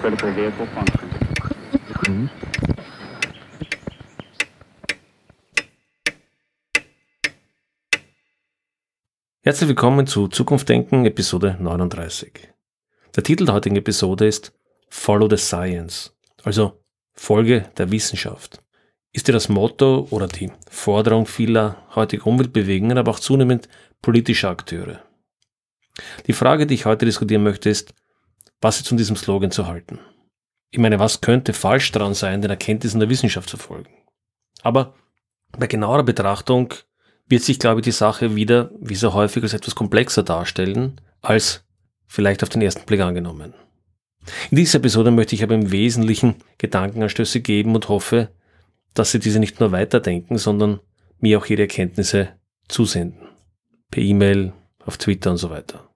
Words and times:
critical 0.00 0.34
vehicle 0.34 0.66
function. 0.66 1.10
Herzlich 9.42 9.68
willkommen 9.68 10.06
zu 10.06 10.28
Zukunft 10.28 10.68
Denken, 10.70 11.04
Episode 11.04 11.56
39. 11.60 12.48
Der 13.14 13.22
Titel 13.22 13.44
der 13.44 13.54
heutigen 13.54 13.76
Episode 13.76 14.26
ist 14.26 14.52
Follow 14.88 15.28
the 15.28 15.36
Science, 15.36 16.16
also 16.44 16.82
Folge 17.12 17.70
der 17.76 17.90
Wissenschaft. 17.90 18.62
Ist 19.12 19.28
dir 19.28 19.32
das 19.32 19.50
Motto 19.50 20.06
oder 20.10 20.28
die 20.28 20.50
Forderung 20.70 21.26
vieler 21.26 21.86
heutiger 21.94 22.26
Umweltbewegungen, 22.26 22.96
aber 22.96 23.10
auch 23.10 23.20
zunehmend 23.20 23.68
politischer 24.00 24.48
Akteure. 24.48 25.02
Die 26.26 26.32
Frage, 26.32 26.66
die 26.66 26.74
ich 26.74 26.86
heute 26.86 27.04
diskutieren 27.04 27.42
möchte, 27.42 27.68
ist, 27.68 27.92
was 28.60 28.78
ist 28.78 28.88
von 28.88 28.96
diesem 28.96 29.16
Slogan 29.16 29.50
zu 29.50 29.66
halten? 29.66 29.98
Ich 30.70 30.78
meine, 30.78 30.98
was 30.98 31.20
könnte 31.20 31.52
falsch 31.52 31.90
daran 31.92 32.14
sein, 32.14 32.42
den 32.42 32.50
Erkenntnissen 32.50 33.00
der 33.00 33.08
Wissenschaft 33.08 33.48
zu 33.48 33.56
folgen? 33.56 33.90
Aber 34.62 34.94
bei 35.58 35.66
genauerer 35.66 36.04
Betrachtung 36.04 36.74
wird 37.26 37.42
sich, 37.42 37.58
glaube 37.58 37.80
ich, 37.80 37.84
die 37.84 37.92
Sache 37.92 38.36
wieder, 38.36 38.70
wie 38.80 38.94
so 38.94 39.14
häufig, 39.14 39.42
als 39.42 39.54
etwas 39.54 39.74
komplexer 39.74 40.22
darstellen, 40.22 41.00
als 41.22 41.64
vielleicht 42.06 42.42
auf 42.42 42.48
den 42.48 42.62
ersten 42.62 42.86
Blick 42.86 43.00
angenommen. 43.00 43.54
In 44.50 44.56
dieser 44.56 44.78
Episode 44.78 45.10
möchte 45.10 45.34
ich 45.34 45.42
aber 45.42 45.54
im 45.54 45.72
Wesentlichen 45.72 46.36
Gedankenanstöße 46.58 47.40
geben 47.40 47.74
und 47.74 47.88
hoffe, 47.88 48.28
dass 48.94 49.12
Sie 49.12 49.18
diese 49.18 49.38
nicht 49.38 49.60
nur 49.60 49.72
weiterdenken, 49.72 50.38
sondern 50.38 50.80
mir 51.18 51.38
auch 51.38 51.46
Ihre 51.46 51.62
Erkenntnisse 51.62 52.30
zusenden. 52.68 53.28
Per 53.90 54.02
E-Mail, 54.02 54.52
auf 54.84 54.98
Twitter 54.98 55.30
und 55.30 55.36
so 55.36 55.50
weiter. 55.50 55.89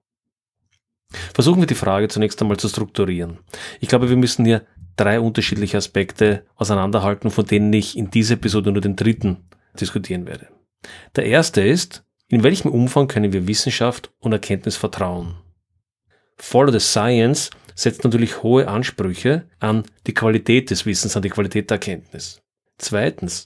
Versuchen 1.33 1.61
wir 1.61 1.67
die 1.67 1.75
Frage 1.75 2.07
zunächst 2.07 2.41
einmal 2.41 2.57
zu 2.57 2.67
strukturieren. 2.67 3.39
Ich 3.79 3.89
glaube, 3.89 4.09
wir 4.09 4.17
müssen 4.17 4.45
hier 4.45 4.65
drei 4.95 5.19
unterschiedliche 5.19 5.77
Aspekte 5.77 6.45
auseinanderhalten, 6.55 7.31
von 7.31 7.45
denen 7.45 7.73
ich 7.73 7.97
in 7.97 8.09
dieser 8.09 8.35
Episode 8.35 8.71
nur 8.71 8.81
den 8.81 8.95
dritten 8.95 9.49
diskutieren 9.79 10.25
werde. 10.25 10.47
Der 11.15 11.25
erste 11.25 11.61
ist, 11.61 12.03
in 12.27 12.43
welchem 12.43 12.71
Umfang 12.71 13.07
können 13.07 13.33
wir 13.33 13.47
Wissenschaft 13.47 14.11
und 14.19 14.33
Erkenntnis 14.33 14.75
vertrauen? 14.75 15.35
Follow 16.37 16.71
the 16.71 16.79
Science 16.79 17.49
setzt 17.75 18.03
natürlich 18.03 18.41
hohe 18.41 18.67
Ansprüche 18.67 19.47
an 19.59 19.83
die 20.07 20.13
Qualität 20.13 20.69
des 20.69 20.85
Wissens, 20.85 21.15
an 21.15 21.21
die 21.21 21.29
Qualität 21.29 21.69
der 21.69 21.75
Erkenntnis. 21.75 22.41
Zweitens, 22.77 23.45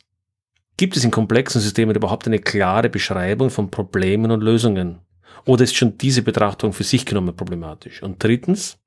gibt 0.78 0.96
es 0.96 1.04
in 1.04 1.12
komplexen 1.12 1.62
Systemen 1.62 1.96
überhaupt 1.96 2.28
eine 2.28 2.40
klare 2.40 2.90
Beschreibung 2.90 3.50
von 3.50 3.70
Problemen 3.70 4.32
und 4.32 4.42
Lösungen? 4.42 5.00
Oder 5.46 5.64
ist 5.64 5.76
schon 5.76 5.98
diese 5.98 6.22
Betrachtung 6.22 6.74
für 6.74 6.84
sich 6.84 7.06
genommen 7.06 7.36
problematisch? 7.36 8.04
Und 8.04 8.24
drittens, 8.24 8.78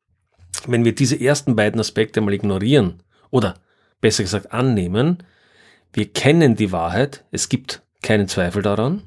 wenn 0.67 0.85
wir 0.85 0.95
diese 0.95 1.21
ersten 1.21 1.57
beiden 1.57 1.81
Aspekte 1.81 2.21
mal 2.21 2.35
ignorieren 2.35 3.03
oder 3.31 3.55
besser 4.01 4.23
gesagt 4.23 4.53
annehmen, 4.53 5.19
wir 5.93 6.13
kennen 6.13 6.57
die 6.57 6.73
Wahrheit, 6.73 7.25
es 7.31 7.49
gibt 7.49 7.83
keinen 8.03 8.29
Zweifel 8.29 8.63
daran. 8.63 9.03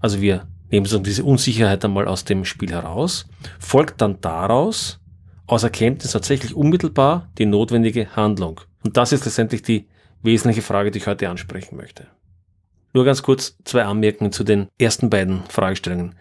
Also 0.00 0.20
wir 0.20 0.46
nehmen 0.70 0.86
sozusagen 0.86 1.04
diese 1.04 1.24
Unsicherheit 1.24 1.84
einmal 1.84 2.06
aus 2.06 2.24
dem 2.24 2.44
Spiel 2.44 2.70
heraus, 2.70 3.26
folgt 3.58 4.00
dann 4.00 4.20
daraus 4.20 5.00
aus 5.46 5.62
Erkenntnis 5.62 6.12
tatsächlich 6.12 6.54
unmittelbar 6.54 7.30
die 7.38 7.46
notwendige 7.46 8.14
Handlung. 8.16 8.60
Und 8.84 8.96
das 8.96 9.12
ist 9.12 9.24
letztendlich 9.24 9.62
die 9.62 9.88
wesentliche 10.22 10.62
Frage, 10.62 10.90
die 10.90 10.98
ich 10.98 11.06
heute 11.06 11.28
ansprechen 11.28 11.76
möchte. 11.76 12.08
Nur 12.96 13.04
ganz 13.04 13.22
kurz 13.22 13.58
zwei 13.64 13.84
Anmerkungen 13.84 14.32
zu 14.32 14.42
den 14.42 14.68
ersten 14.78 15.10
beiden 15.10 15.42
Fragestellungen. 15.50 16.14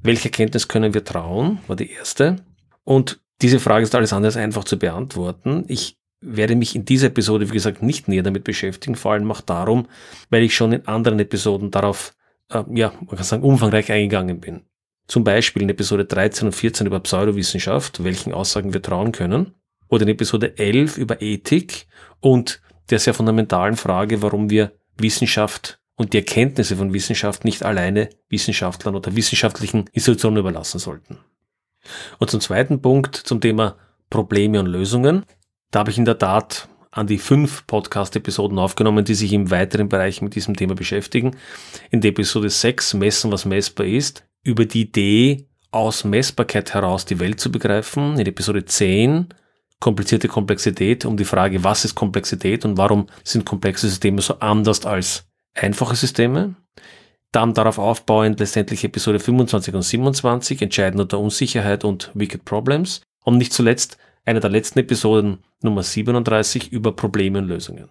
Welche 0.00 0.26
Erkenntnis 0.26 0.68
können 0.68 0.94
wir 0.94 1.04
trauen, 1.04 1.58
war 1.66 1.74
die 1.74 1.90
erste. 1.90 2.36
Und 2.84 3.18
diese 3.42 3.58
Frage 3.58 3.82
ist 3.82 3.96
alles 3.96 4.12
andere 4.12 4.28
als 4.28 4.36
einfach 4.36 4.62
zu 4.62 4.78
beantworten. 4.78 5.64
Ich 5.66 5.96
werde 6.20 6.54
mich 6.54 6.76
in 6.76 6.84
dieser 6.84 7.08
Episode, 7.08 7.48
wie 7.50 7.54
gesagt, 7.54 7.82
nicht 7.82 8.06
näher 8.06 8.22
damit 8.22 8.44
beschäftigen, 8.44 8.94
vor 8.94 9.10
allem 9.10 9.28
auch 9.32 9.40
darum, 9.40 9.88
weil 10.30 10.44
ich 10.44 10.54
schon 10.54 10.72
in 10.72 10.86
anderen 10.86 11.18
Episoden 11.18 11.72
darauf, 11.72 12.14
äh, 12.48 12.62
ja, 12.72 12.92
man 13.00 13.16
kann 13.16 13.24
sagen, 13.24 13.42
umfangreich 13.42 13.90
eingegangen 13.90 14.38
bin. 14.38 14.60
Zum 15.08 15.24
Beispiel 15.24 15.62
in 15.62 15.70
Episode 15.70 16.04
13 16.04 16.46
und 16.46 16.52
14 16.52 16.86
über 16.86 17.00
Pseudowissenschaft, 17.00 18.04
welchen 18.04 18.32
Aussagen 18.32 18.72
wir 18.72 18.82
trauen 18.82 19.10
können, 19.10 19.56
oder 19.88 20.04
in 20.04 20.10
Episode 20.10 20.58
11 20.58 20.96
über 20.96 21.20
Ethik 21.20 21.88
und 22.20 22.62
der 22.90 23.00
sehr 23.00 23.14
fundamentalen 23.14 23.74
Frage, 23.74 24.22
warum 24.22 24.48
wir 24.48 24.70
Wissenschaft 24.96 25.80
und 25.96 26.12
die 26.12 26.18
Erkenntnisse 26.18 26.76
von 26.76 26.92
Wissenschaft 26.92 27.44
nicht 27.44 27.62
alleine 27.62 28.10
Wissenschaftlern 28.28 28.96
oder 28.96 29.14
wissenschaftlichen 29.14 29.86
Institutionen 29.92 30.38
überlassen 30.38 30.78
sollten. 30.78 31.18
Und 32.18 32.30
zum 32.30 32.40
zweiten 32.40 32.80
Punkt 32.80 33.16
zum 33.16 33.40
Thema 33.40 33.76
Probleme 34.10 34.60
und 34.60 34.66
Lösungen. 34.66 35.24
Da 35.70 35.80
habe 35.80 35.90
ich 35.90 35.98
in 35.98 36.04
der 36.04 36.18
Tat 36.18 36.68
an 36.90 37.06
die 37.06 37.18
fünf 37.18 37.66
Podcast-Episoden 37.66 38.58
aufgenommen, 38.58 39.04
die 39.04 39.14
sich 39.14 39.32
im 39.32 39.50
weiteren 39.50 39.88
Bereich 39.88 40.22
mit 40.22 40.36
diesem 40.36 40.56
Thema 40.56 40.74
beschäftigen. 40.74 41.36
In 41.90 42.00
der 42.00 42.10
Episode 42.10 42.48
6, 42.48 42.94
Messen, 42.94 43.32
was 43.32 43.44
messbar 43.44 43.86
ist, 43.86 44.24
über 44.44 44.64
die 44.64 44.82
Idee, 44.82 45.48
aus 45.72 46.04
Messbarkeit 46.04 46.72
heraus 46.72 47.04
die 47.04 47.18
Welt 47.18 47.40
zu 47.40 47.50
begreifen. 47.50 48.16
In 48.16 48.26
Episode 48.26 48.64
10, 48.64 49.34
komplizierte 49.80 50.28
Komplexität, 50.28 51.04
um 51.04 51.16
die 51.16 51.24
Frage, 51.24 51.64
was 51.64 51.84
ist 51.84 51.96
Komplexität 51.96 52.64
und 52.64 52.78
warum 52.78 53.08
sind 53.24 53.44
komplexe 53.44 53.88
Systeme 53.88 54.22
so 54.22 54.38
anders 54.38 54.86
als 54.86 55.26
einfache 55.54 55.96
Systeme. 55.96 56.54
Dann 57.32 57.54
darauf 57.54 57.78
aufbauend 57.78 58.38
letztendlich 58.38 58.84
Episode 58.84 59.18
25 59.18 59.74
und 59.74 59.82
27, 59.82 60.62
Entscheiden 60.62 61.00
unter 61.00 61.18
Unsicherheit 61.18 61.84
und 61.84 62.10
Wicked 62.14 62.44
Problems. 62.44 63.00
Und 63.24 63.38
nicht 63.38 63.52
zuletzt 63.52 63.98
eine 64.24 64.40
der 64.40 64.50
letzten 64.50 64.78
Episoden 64.78 65.38
Nummer 65.62 65.82
37 65.82 66.72
über 66.72 66.94
Probleme 66.94 67.38
und 67.38 67.48
Lösungen. 67.48 67.88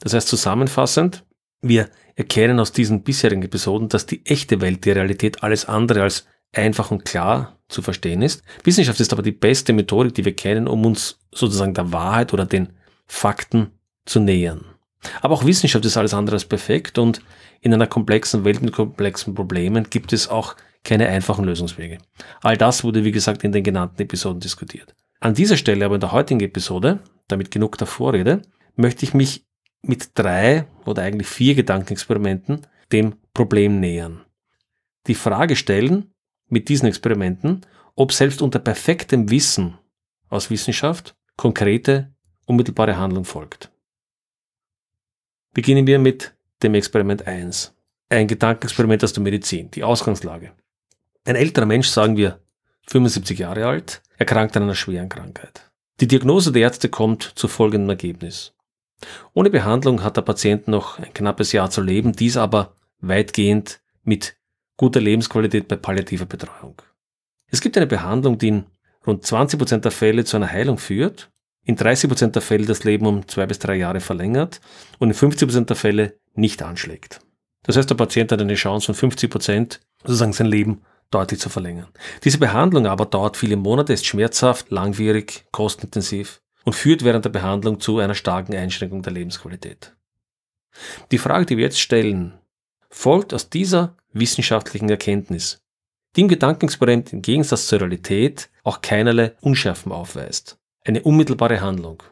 Das 0.00 0.14
heißt 0.14 0.28
zusammenfassend, 0.28 1.24
wir 1.60 1.88
erkennen 2.14 2.60
aus 2.60 2.72
diesen 2.72 3.02
bisherigen 3.02 3.42
Episoden, 3.42 3.88
dass 3.88 4.06
die 4.06 4.24
echte 4.26 4.60
Welt, 4.60 4.84
die 4.84 4.90
Realität 4.90 5.42
alles 5.42 5.64
andere 5.66 6.02
als 6.02 6.26
einfach 6.52 6.90
und 6.90 7.04
klar 7.04 7.58
zu 7.68 7.82
verstehen 7.82 8.22
ist. 8.22 8.42
Wissenschaft 8.62 9.00
ist 9.00 9.12
aber 9.12 9.22
die 9.22 9.32
beste 9.32 9.72
Methodik, 9.72 10.14
die 10.14 10.24
wir 10.24 10.36
kennen, 10.36 10.68
um 10.68 10.84
uns 10.84 11.18
sozusagen 11.32 11.74
der 11.74 11.92
Wahrheit 11.92 12.32
oder 12.32 12.46
den 12.46 12.72
Fakten 13.06 13.70
zu 14.04 14.20
nähern. 14.20 14.73
Aber 15.20 15.34
auch 15.34 15.44
Wissenschaft 15.44 15.84
ist 15.84 15.96
alles 15.96 16.14
andere 16.14 16.36
als 16.36 16.44
perfekt 16.44 16.98
und 16.98 17.20
in 17.60 17.72
einer 17.72 17.86
komplexen 17.86 18.44
Welt 18.44 18.62
mit 18.62 18.72
komplexen 18.72 19.34
Problemen 19.34 19.88
gibt 19.90 20.12
es 20.12 20.28
auch 20.28 20.56
keine 20.82 21.08
einfachen 21.08 21.44
Lösungswege. 21.44 21.98
All 22.42 22.56
das 22.56 22.84
wurde, 22.84 23.04
wie 23.04 23.12
gesagt, 23.12 23.42
in 23.42 23.52
den 23.52 23.64
genannten 23.64 24.02
Episoden 24.02 24.40
diskutiert. 24.40 24.94
An 25.20 25.34
dieser 25.34 25.56
Stelle 25.56 25.86
aber 25.86 25.94
in 25.94 26.00
der 26.00 26.12
heutigen 26.12 26.40
Episode, 26.40 27.00
damit 27.28 27.50
genug 27.50 27.78
der 27.78 27.86
Vorrede, 27.86 28.42
möchte 28.76 29.04
ich 29.04 29.14
mich 29.14 29.46
mit 29.80 30.10
drei 30.14 30.66
oder 30.84 31.02
eigentlich 31.02 31.28
vier 31.28 31.54
Gedankenexperimenten 31.54 32.66
dem 32.92 33.14
Problem 33.32 33.80
nähern. 33.80 34.22
Die 35.06 35.14
Frage 35.14 35.56
stellen 35.56 36.12
mit 36.48 36.68
diesen 36.68 36.86
Experimenten, 36.86 37.62
ob 37.94 38.12
selbst 38.12 38.42
unter 38.42 38.58
perfektem 38.58 39.30
Wissen 39.30 39.78
aus 40.28 40.50
Wissenschaft 40.50 41.14
konkrete, 41.36 42.12
unmittelbare 42.46 42.96
Handlung 42.96 43.24
folgt. 43.24 43.70
Beginnen 45.54 45.86
wir 45.86 46.00
mit 46.00 46.34
dem 46.64 46.74
Experiment 46.74 47.28
1. 47.28 47.72
Ein 48.08 48.26
Gedankenexperiment 48.26 49.04
aus 49.04 49.12
der 49.12 49.22
Medizin, 49.22 49.70
die 49.70 49.84
Ausgangslage. 49.84 50.50
Ein 51.24 51.36
älterer 51.36 51.64
Mensch, 51.64 51.86
sagen 51.86 52.16
wir 52.16 52.40
75 52.88 53.38
Jahre 53.38 53.64
alt, 53.66 54.02
erkrankt 54.18 54.56
an 54.56 54.64
einer 54.64 54.74
schweren 54.74 55.08
Krankheit. 55.08 55.70
Die 56.00 56.08
Diagnose 56.08 56.50
der 56.50 56.62
Ärzte 56.62 56.88
kommt 56.88 57.22
zu 57.36 57.46
folgendem 57.46 57.88
Ergebnis. 57.88 58.52
Ohne 59.32 59.48
Behandlung 59.48 60.02
hat 60.02 60.16
der 60.16 60.22
Patient 60.22 60.66
noch 60.66 60.98
ein 60.98 61.14
knappes 61.14 61.52
Jahr 61.52 61.70
zu 61.70 61.82
leben, 61.82 62.12
dies 62.12 62.36
aber 62.36 62.74
weitgehend 62.98 63.80
mit 64.02 64.36
guter 64.76 65.00
Lebensqualität 65.00 65.68
bei 65.68 65.76
palliativer 65.76 66.26
Betreuung. 66.26 66.82
Es 67.46 67.60
gibt 67.60 67.76
eine 67.76 67.86
Behandlung, 67.86 68.38
die 68.38 68.48
in 68.48 68.66
rund 69.06 69.24
20 69.24 69.56
Prozent 69.56 69.84
der 69.84 69.92
Fälle 69.92 70.24
zu 70.24 70.36
einer 70.36 70.50
Heilung 70.50 70.78
führt, 70.78 71.30
in 71.64 71.76
30 71.76 72.08
Prozent 72.08 72.34
der 72.34 72.42
Fälle 72.42 72.66
das 72.66 72.84
Leben 72.84 73.06
um 73.06 73.26
zwei 73.26 73.46
bis 73.46 73.58
drei 73.58 73.76
Jahre 73.76 74.00
verlängert 74.00 74.60
und 74.98 75.08
in 75.08 75.14
50 75.14 75.48
Prozent 75.48 75.70
der 75.70 75.76
Fälle 75.76 76.18
nicht 76.34 76.62
anschlägt. 76.62 77.20
Das 77.62 77.76
heißt, 77.76 77.88
der 77.88 77.94
Patient 77.94 78.30
hat 78.30 78.40
eine 78.40 78.54
Chance 78.54 78.92
von 78.92 79.10
50%, 79.10 79.28
Prozent, 79.28 79.80
sozusagen 80.02 80.32
sein 80.32 80.46
Leben 80.46 80.82
deutlich 81.10 81.40
zu 81.40 81.48
verlängern. 81.48 81.88
Diese 82.24 82.38
Behandlung 82.38 82.86
aber 82.86 83.06
dauert 83.06 83.36
viele 83.36 83.56
Monate, 83.56 83.92
ist 83.92 84.06
schmerzhaft, 84.06 84.70
langwierig, 84.70 85.46
kostenintensiv 85.52 86.40
und 86.64 86.74
führt 86.74 87.04
während 87.04 87.24
der 87.24 87.30
Behandlung 87.30 87.80
zu 87.80 87.98
einer 87.98 88.14
starken 88.14 88.54
Einschränkung 88.54 89.02
der 89.02 89.12
Lebensqualität. 89.12 89.94
Die 91.10 91.18
Frage, 91.18 91.46
die 91.46 91.56
wir 91.56 91.64
jetzt 91.64 91.80
stellen, 91.80 92.34
folgt 92.90 93.32
aus 93.32 93.48
dieser 93.48 93.96
wissenschaftlichen 94.12 94.88
Erkenntnis, 94.88 95.62
die 96.16 96.22
im 96.22 96.28
Gedankenexperiment 96.28 97.12
im 97.12 97.22
Gegensatz 97.22 97.68
zur 97.68 97.80
Realität 97.80 98.50
auch 98.62 98.80
keinerlei 98.82 99.32
Unschärfen 99.40 99.92
aufweist. 99.92 100.58
Eine 100.86 101.02
unmittelbare 101.02 101.62
Handlung. 101.62 102.02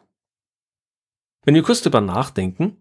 Wenn 1.45 1.55
wir 1.55 1.63
kurz 1.63 1.83
darüber 1.83 2.01
nachdenken, 2.01 2.79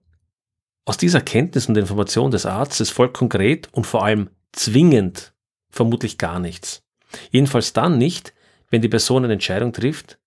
aus 0.85 0.95
dieser 0.95 1.19
Erkenntnis 1.19 1.67
und 1.67 1.77
Information 1.77 2.31
des 2.31 2.45
Arztes 2.45 2.89
folgt 2.89 3.17
konkret 3.17 3.67
und 3.73 3.85
vor 3.85 4.05
allem 4.05 4.29
zwingend 4.53 5.33
vermutlich 5.69 6.17
gar 6.17 6.39
nichts. 6.39 6.83
Jedenfalls 7.31 7.73
dann 7.73 7.97
nicht, 7.97 8.33
wenn 8.69 8.81
die 8.81 8.88
Person 8.88 9.25
eine 9.25 9.33
Entscheidung 9.33 9.73
trifft, 9.73 10.17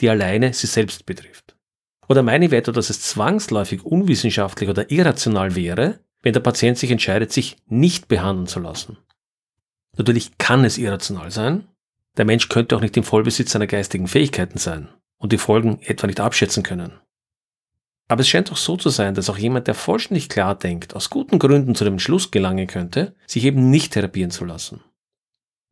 die 0.00 0.10
alleine 0.10 0.52
sie 0.52 0.66
selbst 0.66 1.06
betrifft. 1.06 1.56
Oder 2.06 2.22
meine 2.22 2.44
ich 2.44 2.52
etwa, 2.52 2.72
dass 2.72 2.90
es 2.90 3.00
zwangsläufig 3.00 3.82
unwissenschaftlich 3.82 4.68
oder 4.68 4.90
irrational 4.90 5.54
wäre, 5.56 6.00
wenn 6.20 6.34
der 6.34 6.40
Patient 6.40 6.76
sich 6.76 6.90
entscheidet, 6.90 7.32
sich 7.32 7.56
nicht 7.66 8.08
behandeln 8.08 8.46
zu 8.46 8.60
lassen. 8.60 8.98
Natürlich 9.96 10.36
kann 10.36 10.66
es 10.66 10.76
irrational 10.76 11.30
sein. 11.30 11.66
Der 12.18 12.26
Mensch 12.26 12.50
könnte 12.50 12.76
auch 12.76 12.82
nicht 12.82 12.96
im 12.98 13.04
Vollbesitz 13.04 13.52
seiner 13.52 13.66
geistigen 13.66 14.06
Fähigkeiten 14.06 14.58
sein 14.58 14.88
und 15.24 15.32
die 15.32 15.38
Folgen 15.38 15.80
etwa 15.80 16.06
nicht 16.06 16.20
abschätzen 16.20 16.62
können. 16.62 17.00
Aber 18.08 18.20
es 18.20 18.28
scheint 18.28 18.50
doch 18.50 18.58
so 18.58 18.76
zu 18.76 18.90
sein, 18.90 19.14
dass 19.14 19.30
auch 19.30 19.38
jemand, 19.38 19.66
der 19.66 19.74
vollständig 19.74 20.28
klar 20.28 20.54
denkt, 20.54 20.94
aus 20.94 21.08
guten 21.08 21.38
Gründen 21.38 21.74
zu 21.74 21.84
dem 21.84 21.98
Schluss 21.98 22.30
gelangen 22.30 22.66
könnte, 22.66 23.14
sich 23.26 23.46
eben 23.46 23.70
nicht 23.70 23.94
therapieren 23.94 24.30
zu 24.30 24.44
lassen. 24.44 24.82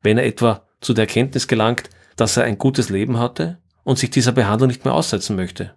Wenn 0.00 0.16
er 0.16 0.24
etwa 0.24 0.66
zu 0.80 0.94
der 0.94 1.02
Erkenntnis 1.02 1.48
gelangt, 1.48 1.90
dass 2.16 2.38
er 2.38 2.44
ein 2.44 2.56
gutes 2.56 2.88
Leben 2.88 3.18
hatte 3.18 3.58
und 3.84 3.98
sich 3.98 4.08
dieser 4.08 4.32
Behandlung 4.32 4.68
nicht 4.68 4.86
mehr 4.86 4.94
aussetzen 4.94 5.36
möchte. 5.36 5.74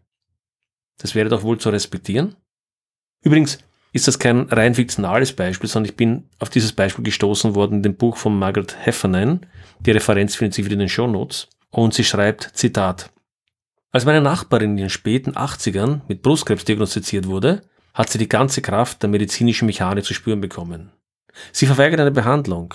Das 0.98 1.14
wäre 1.14 1.28
doch 1.28 1.44
wohl 1.44 1.58
zu 1.58 1.70
respektieren? 1.70 2.38
Übrigens 3.24 3.58
ist 3.92 4.08
das 4.08 4.20
kein 4.20 4.44
rein 4.44 4.76
fiktionales 4.76 5.34
Beispiel, 5.34 5.70
sondern 5.70 5.92
ich 5.92 5.98
bin 5.98 6.30
auf 6.40 6.50
dieses 6.50 6.72
Beispiel 6.72 7.04
gestoßen 7.04 7.56
worden 7.56 7.80
in 7.80 7.84
dem 7.84 7.98
Buch 7.98 8.16
von 8.16 8.40
Margaret 8.40 8.78
Heffernan. 8.86 9.46
Die 9.82 9.92
Referenz 9.92 10.36
findet 10.38 10.54
sich 10.54 10.64
wieder 10.64 10.76
in 10.76 10.80
den 10.80 10.88
Show 10.90 11.08
Notes. 11.08 11.50
Und 11.72 11.94
sie 11.94 12.06
schreibt, 12.06 12.52
Zitat, 12.54 13.12
als 13.96 14.04
meine 14.04 14.20
Nachbarin 14.20 14.72
in 14.72 14.76
den 14.76 14.90
späten 14.90 15.38
80ern 15.38 16.02
mit 16.10 16.22
Brustkrebs 16.22 16.66
diagnostiziert 16.66 17.28
wurde, 17.28 17.62
hat 17.94 18.10
sie 18.10 18.18
die 18.18 18.28
ganze 18.28 18.62
Kraft 18.62 19.02
der 19.02 19.10
medizinischen 19.10 19.68
Mechanik 19.68 20.04
zu 20.04 20.14
spüren 20.14 20.42
bekommen. 20.42 20.92
Sie 21.54 21.66
verweigert 21.66 22.02
eine 22.02 22.12
Behandlung, 22.12 22.74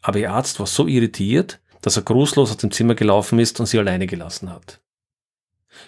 aber 0.00 0.20
ihr 0.20 0.30
Arzt 0.30 0.60
war 0.60 0.68
so 0.68 0.86
irritiert, 0.86 1.58
dass 1.82 1.96
er 1.96 2.04
grußlos 2.04 2.52
aus 2.52 2.56
dem 2.56 2.70
Zimmer 2.70 2.94
gelaufen 2.94 3.40
ist 3.40 3.58
und 3.58 3.66
sie 3.66 3.80
alleine 3.80 4.06
gelassen 4.06 4.48
hat. 4.48 4.80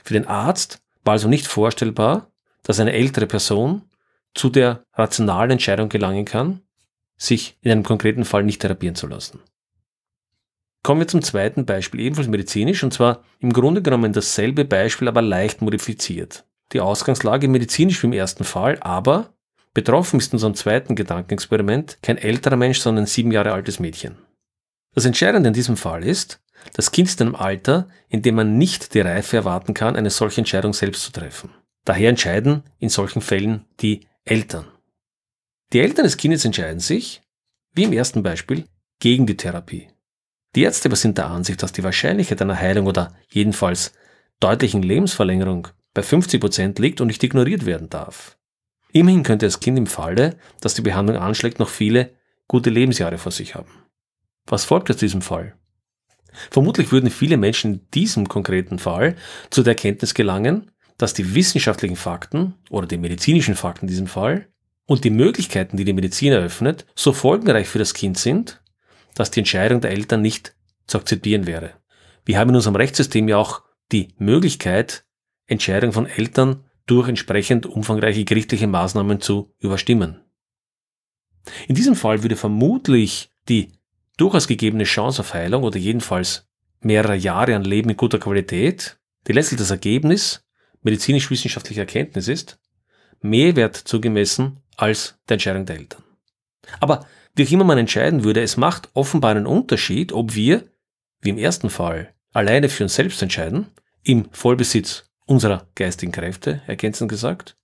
Für 0.03 0.15
den 0.15 0.27
Arzt 0.27 0.83
war 1.05 1.13
also 1.13 1.29
nicht 1.29 1.47
vorstellbar, 1.47 2.33
dass 2.65 2.81
eine 2.81 2.93
ältere 2.93 3.29
Person 3.29 3.83
zu 4.35 4.51
der 4.51 4.85
rationalen 4.95 5.53
Entscheidung 5.53 5.91
gelangen 5.91 6.25
kann, 6.25 6.61
sich 7.17 7.57
in 7.61 7.71
einem 7.71 7.85
konkreten 7.85 8.25
Fall 8.25 8.43
nicht 8.43 8.61
therapieren 8.61 8.97
zu 8.97 9.07
lassen. 9.07 9.39
Kommen 10.83 11.01
wir 11.01 11.09
zum 11.09 11.23
zweiten 11.23 11.65
Beispiel, 11.65 12.01
ebenfalls 12.01 12.29
medizinisch, 12.29 12.83
und 12.83 12.93
zwar 12.93 13.23
im 13.39 13.53
Grunde 13.53 13.83
genommen 13.83 14.13
dasselbe 14.13 14.65
Beispiel, 14.65 15.09
aber 15.09 15.23
leicht 15.23 15.63
modifiziert. 15.63 16.45
Die 16.73 16.81
Ausgangslage 16.81 17.47
medizinisch 17.49 18.03
wie 18.03 18.09
im 18.09 18.13
ersten 18.13 18.45
Fall, 18.45 18.79
aber 18.81 19.33
betroffen 19.75 20.19
ist 20.19 20.33
in 20.33 20.37
unserem 20.37 20.55
zweiten 20.55 20.97
Gedankenexperiment 20.97 21.99
kein 22.03 22.19
älterer 22.19 22.57
Mensch, 22.57 22.81
sondern 22.81 23.05
ein 23.05 23.09
sieben 23.09 23.31
Jahre 23.31 23.53
altes 23.53 23.79
Mädchen. 23.79 24.17
Das 24.95 25.05
Entscheidende 25.05 25.49
in 25.49 25.55
diesem 25.55 25.77
Fall 25.77 26.05
ist, 26.05 26.41
das 26.75 26.91
Kind 26.91 27.09
ist 27.09 27.21
in 27.21 27.29
einem 27.29 27.37
Alter, 27.37 27.89
in 28.09 28.23
dem 28.23 28.35
man 28.35 28.59
nicht 28.59 28.95
die 28.95 29.01
Reife 29.01 29.37
erwarten 29.37 29.75
kann, 29.75 29.97
eine 29.97 30.11
solche 30.11 30.41
Entscheidung 30.41 30.73
selbst 30.73 31.05
zu 31.05 31.13
treffen. 31.13 31.51
Daher 31.85 32.11
entscheiden 32.11 32.65
in 32.79 32.89
solchen 32.89 33.23
Fällen 33.23 33.67
die 33.81 34.07
Eltern. 34.25 34.67
Die 35.73 35.81
Eltern 35.81 36.05
des 36.05 36.17
Kindes 36.17 36.45
entscheiden 36.45 36.81
sich, 36.81 37.23
wie 37.73 37.85
im 37.85 37.93
ersten 37.93 38.23
Beispiel, 38.23 38.65
gegen 39.01 39.27
die 39.27 39.37
Therapie. 39.37 39.89
Die 40.55 40.63
Ärzte 40.63 40.89
aber 40.89 40.97
sind 40.97 41.19
der 41.19 41.29
Ansicht, 41.29 41.63
dass 41.63 41.73
die 41.73 41.83
Wahrscheinlichkeit 41.83 42.43
einer 42.43 42.59
Heilung 42.59 42.87
oder 42.87 43.15
jedenfalls 43.29 43.93
deutlichen 44.41 44.83
Lebensverlängerung 44.83 45.69
bei 45.95 46.03
50 46.03 46.41
Prozent 46.41 46.79
liegt 46.79 47.01
und 47.01 47.07
nicht 47.07 47.23
ignoriert 47.23 47.65
werden 47.65 47.89
darf. 47.89 48.37
Immerhin 48.93 49.23
könnte 49.23 49.47
das 49.47 49.61
Kind 49.61 49.79
im 49.79 49.87
Falle, 49.87 50.37
dass 50.61 50.75
die 50.75 50.83
Behandlung 50.83 51.17
anschlägt, 51.17 51.59
noch 51.59 51.69
viele 51.69 52.15
gute 52.49 52.71
Lebensjahre 52.71 53.19
vor 53.19 53.33
sich 53.33 53.55
haben. 53.55 53.71
Was 54.47 54.65
folgt 54.65 54.91
aus 54.91 54.99
diesem 54.99 55.23
Fall? 55.23 55.55
Vermutlich 56.51 56.93
würden 56.93 57.11
viele 57.11 57.37
Menschen 57.37 57.75
in 57.75 57.91
diesem 57.95 58.29
konkreten 58.29 58.79
Fall 58.79 59.17
zu 59.51 59.63
der 59.63 59.73
Erkenntnis 59.73 60.15
gelangen, 60.15 60.71
dass 60.99 61.15
die 61.15 61.35
wissenschaftlichen 61.35 61.97
Fakten 61.97 62.55
oder 62.71 62.87
die 62.87 62.99
medizinischen 62.99 63.55
Fakten 63.55 63.87
in 63.87 63.91
diesem 63.91 64.07
Fall 64.07 64.49
und 64.87 65.05
die 65.05 65.11
Möglichkeiten, 65.11 65.77
die 65.77 65.85
die 65.85 65.93
Medizin 65.93 66.33
eröffnet, 66.33 66.87
so 66.95 67.13
folgenreich 67.13 67.69
für 67.69 67.79
das 67.79 67.95
Kind 67.95 68.19
sind, 68.19 68.62
dass 69.15 69.31
die 69.31 69.41
Entscheidung 69.41 69.81
der 69.81 69.91
Eltern 69.91 70.23
nicht 70.23 70.55
zu 70.87 70.99
akzeptieren 70.99 71.47
wäre. 71.47 71.75
Wir 72.25 72.39
haben 72.39 72.51
in 72.51 72.57
unserem 72.57 72.77
Rechtssystem 72.77 73.29
ja 73.29 73.37
auch 73.37 73.63
die 73.91 74.09
Möglichkeit, 74.19 75.05
Entscheidungen 75.47 75.93
von 75.93 76.07
Eltern 76.07 76.65
durch 76.87 77.09
entsprechend 77.09 77.67
umfangreiche 77.67 78.25
gerichtliche 78.25 78.67
Maßnahmen 78.67 79.21
zu 79.21 79.55
überstimmen. 79.59 80.21
In 81.69 81.75
diesem 81.75 81.97
Fall 81.97 82.23
würde 82.23 82.37
vermutlich 82.37 83.31
die 83.49 83.73
durchaus 84.17 84.47
gegebene 84.47 84.85
Chance 84.85 85.21
auf 85.21 85.35
Heilung 85.35 85.65
oder 85.65 85.79
jedenfalls 85.79 86.49
mehrere 86.81 87.17
Jahre 87.17 87.57
an 87.57 87.65
Leben 87.65 87.91
in 87.91 87.97
guter 87.97 88.19
Qualität, 88.19 88.99
die 89.27 89.33
letztlich 89.33 89.59
das 89.59 89.71
Ergebnis 89.71 90.45
medizinisch-wissenschaftlicher 90.83 91.83
Erkenntnis 91.83 92.29
ist, 92.29 92.59
mehr 93.21 93.55
Wert 93.57 93.77
zugemessen 93.77 94.61
als 94.77 95.19
der 95.29 95.35
Entscheidung 95.35 95.67
der 95.67 95.77
Eltern. 95.77 96.03
Aber 96.81 97.07
wie 97.35 97.47
auch 97.47 97.51
immer 97.51 97.65
man 97.65 97.79
entscheiden 97.79 98.25
würde, 98.25 98.43
es 98.43 98.57
macht 98.57 98.91
offenbar 98.95 99.33
einen 99.33 99.47
Unterschied, 99.47 100.13
ob 100.13 100.35
wir, 100.35 100.65
wie 101.21 101.31
im 101.31 101.39
ersten 101.39 101.71
Fall, 101.71 102.13
alleine 102.33 102.69
für 102.69 102.85
uns 102.85 102.95
selbst 102.95 103.23
entscheiden, 103.23 103.67
im 104.03 104.29
Vollbesitz 104.33 105.05
unserer 105.27 105.67
geistigen 105.75 106.13
Kräfte, 106.13 106.63
ergänzend 106.67 107.11
gesagt, 107.11 107.57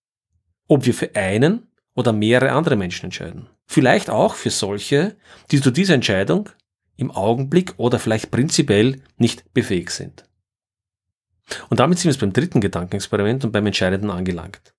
ob 0.69 0.87
wir 0.87 0.95
für 0.95 1.15
einen 1.15 1.67
oder 1.95 2.13
mehrere 2.13 2.53
andere 2.53 2.77
Menschen 2.77 3.07
entscheiden. 3.07 3.49
Vielleicht 3.67 4.09
auch 4.09 4.35
für 4.35 4.51
solche, 4.51 5.17
die 5.51 5.61
zu 5.61 5.71
dieser 5.71 5.95
Entscheidung 5.95 6.49
im 6.97 7.11
Augenblick 7.11 7.75
oder 7.77 7.99
vielleicht 7.99 8.31
prinzipiell 8.31 9.03
nicht 9.17 9.53
befähigt 9.53 9.91
sind. 9.91 10.25
Und 11.69 11.81
damit 11.81 11.99
sind 11.99 12.13
wir 12.13 12.21
beim 12.21 12.33
dritten 12.33 12.61
Gedankenexperiment 12.61 13.45
und 13.45 13.53
beim 13.53 13.67
Entscheidenden 13.67 14.11
angelangt. 14.11 14.75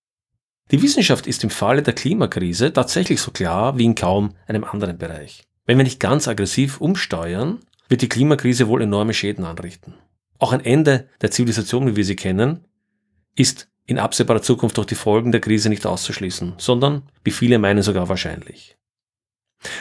Die 0.71 0.81
Wissenschaft 0.83 1.25
ist 1.25 1.43
im 1.43 1.49
Falle 1.49 1.81
der 1.81 1.95
Klimakrise 1.95 2.71
tatsächlich 2.71 3.21
so 3.21 3.31
klar 3.31 3.77
wie 3.79 3.85
in 3.85 3.95
kaum 3.95 4.35
einem 4.45 4.63
anderen 4.63 4.99
Bereich. 4.99 5.43
Wenn 5.65 5.77
wir 5.77 5.83
nicht 5.83 5.99
ganz 5.99 6.27
aggressiv 6.27 6.79
umsteuern, 6.79 7.59
wird 7.87 8.03
die 8.03 8.09
Klimakrise 8.09 8.67
wohl 8.67 8.83
enorme 8.83 9.15
Schäden 9.15 9.45
anrichten. 9.45 9.95
Auch 10.37 10.53
ein 10.53 10.63
Ende 10.63 11.09
der 11.21 11.31
Zivilisation, 11.31 11.87
wie 11.87 11.95
wir 11.95 12.05
sie 12.05 12.15
kennen, 12.15 12.65
ist 13.35 13.67
in 13.85 13.97
absehbarer 13.97 14.43
Zukunft 14.43 14.77
durch 14.77 14.85
die 14.85 14.95
Folgen 14.95 15.31
der 15.31 15.41
Krise 15.41 15.69
nicht 15.69 15.87
auszuschließen, 15.87 16.53
sondern, 16.59 17.03
wie 17.23 17.31
viele 17.31 17.57
meinen, 17.57 17.81
sogar 17.81 18.07
wahrscheinlich. 18.07 18.77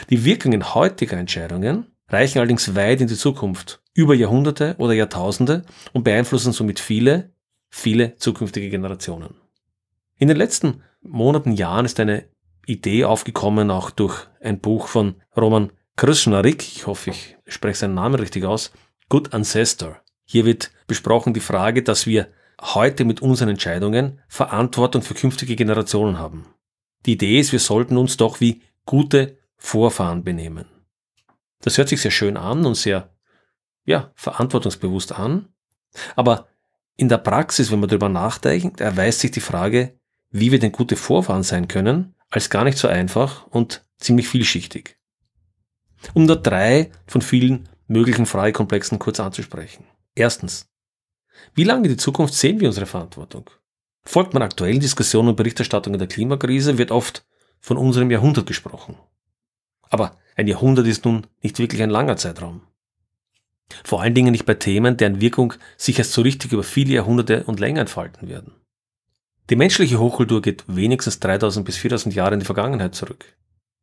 Die 0.09 0.25
Wirkungen 0.25 0.73
heutiger 0.73 1.17
Entscheidungen 1.17 1.85
reichen 2.09 2.39
allerdings 2.39 2.75
weit 2.75 3.01
in 3.01 3.07
die 3.07 3.15
Zukunft, 3.15 3.81
über 3.93 4.15
Jahrhunderte 4.15 4.75
oder 4.79 4.93
Jahrtausende 4.93 5.63
und 5.93 6.03
beeinflussen 6.03 6.51
somit 6.51 6.79
viele, 6.79 7.29
viele 7.69 8.15
zukünftige 8.15 8.69
Generationen. 8.69 9.35
In 10.19 10.27
den 10.27 10.35
letzten 10.35 10.83
Monaten, 11.01 11.53
Jahren 11.53 11.85
ist 11.85 11.97
eine 11.99 12.25
Idee 12.65 13.05
aufgekommen, 13.05 13.71
auch 13.71 13.89
durch 13.89 14.27
ein 14.41 14.59
Buch 14.59 14.87
von 14.89 15.15
Roman 15.35 15.71
Krishnarik, 15.95 16.61
ich 16.61 16.87
hoffe, 16.87 17.11
ich 17.11 17.37
spreche 17.47 17.79
seinen 17.79 17.93
Namen 17.93 18.15
richtig 18.15 18.43
aus, 18.43 18.73
Good 19.07 19.33
Ancestor. 19.33 20.01
Hier 20.25 20.45
wird 20.45 20.71
besprochen 20.87 21.33
die 21.33 21.39
Frage, 21.39 21.83
dass 21.83 22.05
wir 22.05 22.27
heute 22.61 23.05
mit 23.05 23.21
unseren 23.21 23.47
Entscheidungen 23.47 24.19
Verantwortung 24.27 25.01
für 25.03 25.13
künftige 25.13 25.55
Generationen 25.55 26.19
haben. 26.19 26.45
Die 27.05 27.13
Idee 27.13 27.39
ist, 27.39 27.53
wir 27.53 27.59
sollten 27.59 27.95
uns 27.95 28.17
doch 28.17 28.41
wie 28.41 28.61
gute 28.85 29.37
Vorfahren 29.55 30.25
benehmen. 30.25 30.65
Das 31.61 31.77
hört 31.77 31.87
sich 31.87 32.01
sehr 32.01 32.11
schön 32.11 32.35
an 32.35 32.65
und 32.65 32.75
sehr, 32.75 33.15
ja, 33.85 34.11
verantwortungsbewusst 34.15 35.13
an. 35.13 35.47
Aber 36.17 36.47
in 36.97 37.07
der 37.07 37.19
Praxis, 37.19 37.71
wenn 37.71 37.79
man 37.79 37.87
darüber 37.87 38.09
nachdenkt, 38.09 38.81
erweist 38.81 39.21
sich 39.21 39.31
die 39.31 39.39
Frage, 39.39 39.98
wie 40.31 40.51
wir 40.51 40.59
denn 40.59 40.71
gute 40.71 40.95
Vorfahren 40.95 41.43
sein 41.43 41.67
können, 41.67 42.15
als 42.29 42.49
gar 42.49 42.63
nicht 42.63 42.77
so 42.77 42.87
einfach 42.87 43.47
und 43.47 43.85
ziemlich 43.97 44.27
vielschichtig. 44.27 44.97
Um 46.13 46.25
nur 46.25 46.37
drei 46.37 46.91
von 47.07 47.21
vielen 47.21 47.67
möglichen 47.87 48.25
Fragekomplexen 48.25 48.99
kurz 48.99 49.19
anzusprechen. 49.19 49.85
Erstens. 50.15 50.67
Wie 51.55 51.63
lange 51.63 51.85
in 51.85 51.93
die 51.93 51.97
Zukunft 51.97 52.33
sehen 52.33 52.59
wir 52.59 52.67
unsere 52.67 52.85
Verantwortung? 52.85 53.49
Folgt 54.03 54.33
man 54.33 54.43
aktuellen 54.43 54.79
Diskussionen 54.79 55.29
und 55.29 55.35
Berichterstattungen 55.35 55.99
der 55.99 56.07
Klimakrise, 56.07 56.77
wird 56.77 56.91
oft 56.91 57.25
von 57.59 57.77
unserem 57.77 58.11
Jahrhundert 58.11 58.45
gesprochen. 58.45 58.95
Aber 59.89 60.17
ein 60.35 60.47
Jahrhundert 60.47 60.87
ist 60.87 61.05
nun 61.05 61.27
nicht 61.41 61.59
wirklich 61.59 61.81
ein 61.81 61.89
langer 61.89 62.17
Zeitraum. 62.17 62.61
Vor 63.83 64.01
allen 64.01 64.15
Dingen 64.15 64.31
nicht 64.31 64.45
bei 64.45 64.55
Themen, 64.55 64.97
deren 64.97 65.21
Wirkung 65.21 65.53
sich 65.77 65.99
erst 65.99 66.13
so 66.13 66.21
richtig 66.21 66.53
über 66.53 66.63
viele 66.63 66.93
Jahrhunderte 66.93 67.43
und 67.43 67.59
länger 67.59 67.81
entfalten 67.81 68.27
werden. 68.27 68.53
Die 69.49 69.55
menschliche 69.55 69.99
Hochkultur 69.99 70.41
geht 70.41 70.63
wenigstens 70.67 71.19
3000 71.19 71.65
bis 71.65 71.77
4000 71.77 72.13
Jahre 72.13 72.35
in 72.35 72.39
die 72.39 72.45
Vergangenheit 72.45 72.93
zurück. 72.93 73.25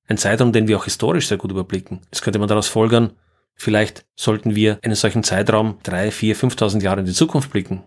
Ein 0.07 0.19
Zeitraum, 0.19 0.53
den 0.53 0.69
wir 0.69 0.77
auch 0.77 0.85
historisch 0.85 1.27
sehr 1.27 1.39
gut 1.39 1.51
überblicken. 1.51 2.03
Jetzt 2.05 2.23
könnte 2.23 2.39
man 2.39 2.49
daraus 2.49 2.69
folgern, 2.69 3.13
vielleicht 3.57 4.07
sollten 4.15 4.55
wir 4.55 4.79
einen 4.83 4.95
solchen 4.95 5.25
Zeitraum 5.25 5.79
3, 5.83 6.13
4, 6.13 6.37
5000 6.37 6.83
Jahre 6.85 7.01
in 7.01 7.07
die 7.07 7.13
Zukunft 7.13 7.51
blicken 7.51 7.83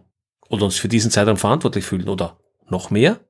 oder 0.50 0.65
uns 0.65 0.75
für 0.75 0.89
diesen 0.89 1.12
Zeitraum 1.12 1.38
verantwortlich 1.38 1.86
fühlen 1.86 2.09
oder 2.09 2.38
noch 2.67 2.89
mehr. 2.89 3.21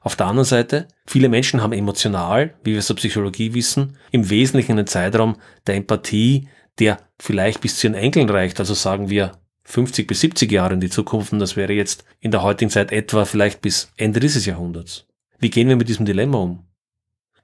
Auf 0.00 0.16
der 0.16 0.26
anderen 0.26 0.46
Seite, 0.46 0.88
viele 1.06 1.28
Menschen 1.28 1.62
haben 1.62 1.72
emotional, 1.72 2.54
wie 2.64 2.72
wir 2.72 2.78
es 2.78 2.86
der 2.86 2.94
Psychologie 2.94 3.52
wissen, 3.52 3.98
im 4.10 4.30
Wesentlichen 4.30 4.72
einen 4.72 4.86
Zeitraum 4.86 5.36
der 5.66 5.76
Empathie, 5.76 6.48
der 6.78 6.98
vielleicht 7.18 7.60
bis 7.60 7.78
zu 7.78 7.86
ihren 7.86 7.94
Enkeln 7.94 8.30
reicht, 8.30 8.58
also 8.58 8.72
sagen 8.72 9.10
wir 9.10 9.32
50 9.64 10.06
bis 10.06 10.20
70 10.20 10.50
Jahre 10.50 10.74
in 10.74 10.80
die 10.80 10.90
Zukunft 10.90 11.32
und 11.32 11.38
das 11.38 11.56
wäre 11.56 11.72
jetzt 11.72 12.04
in 12.20 12.30
der 12.30 12.42
heutigen 12.42 12.70
Zeit 12.70 12.92
etwa 12.92 13.24
vielleicht 13.24 13.62
bis 13.62 13.92
Ende 13.96 14.20
dieses 14.20 14.46
Jahrhunderts. 14.46 15.06
Wie 15.38 15.50
gehen 15.50 15.68
wir 15.68 15.76
mit 15.76 15.88
diesem 15.88 16.06
Dilemma 16.06 16.38
um? 16.38 16.66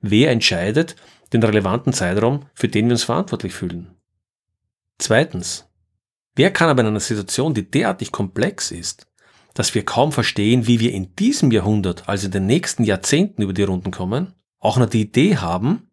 Wer 0.01 0.31
entscheidet 0.31 0.97
den 1.33 1.43
relevanten 1.43 1.93
Zeitraum, 1.93 2.47
für 2.55 2.69
den 2.69 2.87
wir 2.87 2.93
uns 2.93 3.05
verantwortlich 3.05 3.53
fühlen? 3.53 3.95
Zweitens, 4.99 5.69
wer 6.35 6.53
kann 6.53 6.69
aber 6.69 6.83
in 6.83 6.89
einer 6.89 7.01
Situation, 7.01 7.55
die 7.55 7.71
derartig 7.71 8.13
komplex 8.13 8.71
ist, 8.71 9.07
dass 9.55 9.75
wir 9.75 9.85
kaum 9.85 10.13
verstehen, 10.13 10.67
wie 10.67 10.81
wir 10.81 10.93
in 10.93 11.17
diesem 11.17 11.51
Jahrhundert, 11.51 12.09
also 12.09 12.27
in 12.27 12.33
den 12.33 12.47
nächsten 12.47 12.85
Jahrzehnten 12.85 13.43
über 13.43 13.53
die 13.53 13.65
Runden 13.65 13.91
kommen, 13.91 14.35
auch 14.61 14.77
noch 14.77 14.89
die 14.89 15.03
Idee 15.03 15.37
haben, 15.37 15.88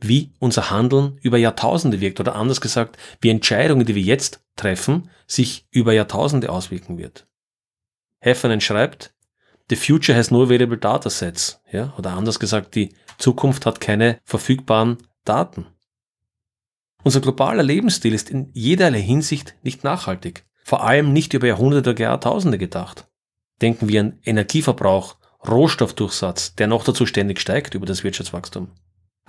wie 0.00 0.32
unser 0.38 0.70
Handeln 0.70 1.18
über 1.22 1.38
Jahrtausende 1.38 2.00
wirkt 2.00 2.20
oder 2.20 2.34
anders 2.34 2.60
gesagt, 2.60 2.96
wie 3.20 3.30
Entscheidungen, 3.30 3.86
die 3.86 3.94
wir 3.94 4.02
jetzt 4.02 4.40
treffen, 4.56 5.10
sich 5.26 5.66
über 5.70 5.92
Jahrtausende 5.92 6.50
auswirken 6.50 6.98
wird. 6.98 7.26
Heffernan 8.20 8.60
schreibt, 8.60 9.14
The 9.68 9.76
future 9.76 10.18
has 10.18 10.30
no 10.30 10.42
available 10.42 10.78
datasets, 10.78 11.60
ja, 11.70 11.94
oder 11.96 12.10
anders 12.12 12.40
gesagt, 12.40 12.74
die 12.74 12.94
Zukunft 13.18 13.66
hat 13.66 13.80
keine 13.80 14.18
verfügbaren 14.24 14.98
Daten. 15.24 15.66
Unser 17.04 17.20
globaler 17.20 17.62
Lebensstil 17.62 18.12
ist 18.12 18.30
in 18.30 18.50
jederlei 18.52 19.00
Hinsicht 19.00 19.54
nicht 19.62 19.84
nachhaltig, 19.84 20.44
vor 20.64 20.84
allem 20.84 21.12
nicht 21.12 21.34
über 21.34 21.46
Jahrhunderte 21.46 21.90
oder 21.90 22.00
Jahrtausende 22.00 22.58
gedacht. 22.58 23.08
Denken 23.62 23.88
wir 23.88 24.00
an 24.00 24.18
Energieverbrauch, 24.24 25.16
Rohstoffdurchsatz, 25.46 26.56
der 26.56 26.66
noch 26.66 26.84
dazu 26.84 27.06
ständig 27.06 27.40
steigt 27.40 27.74
über 27.74 27.86
das 27.86 28.04
Wirtschaftswachstum. 28.04 28.72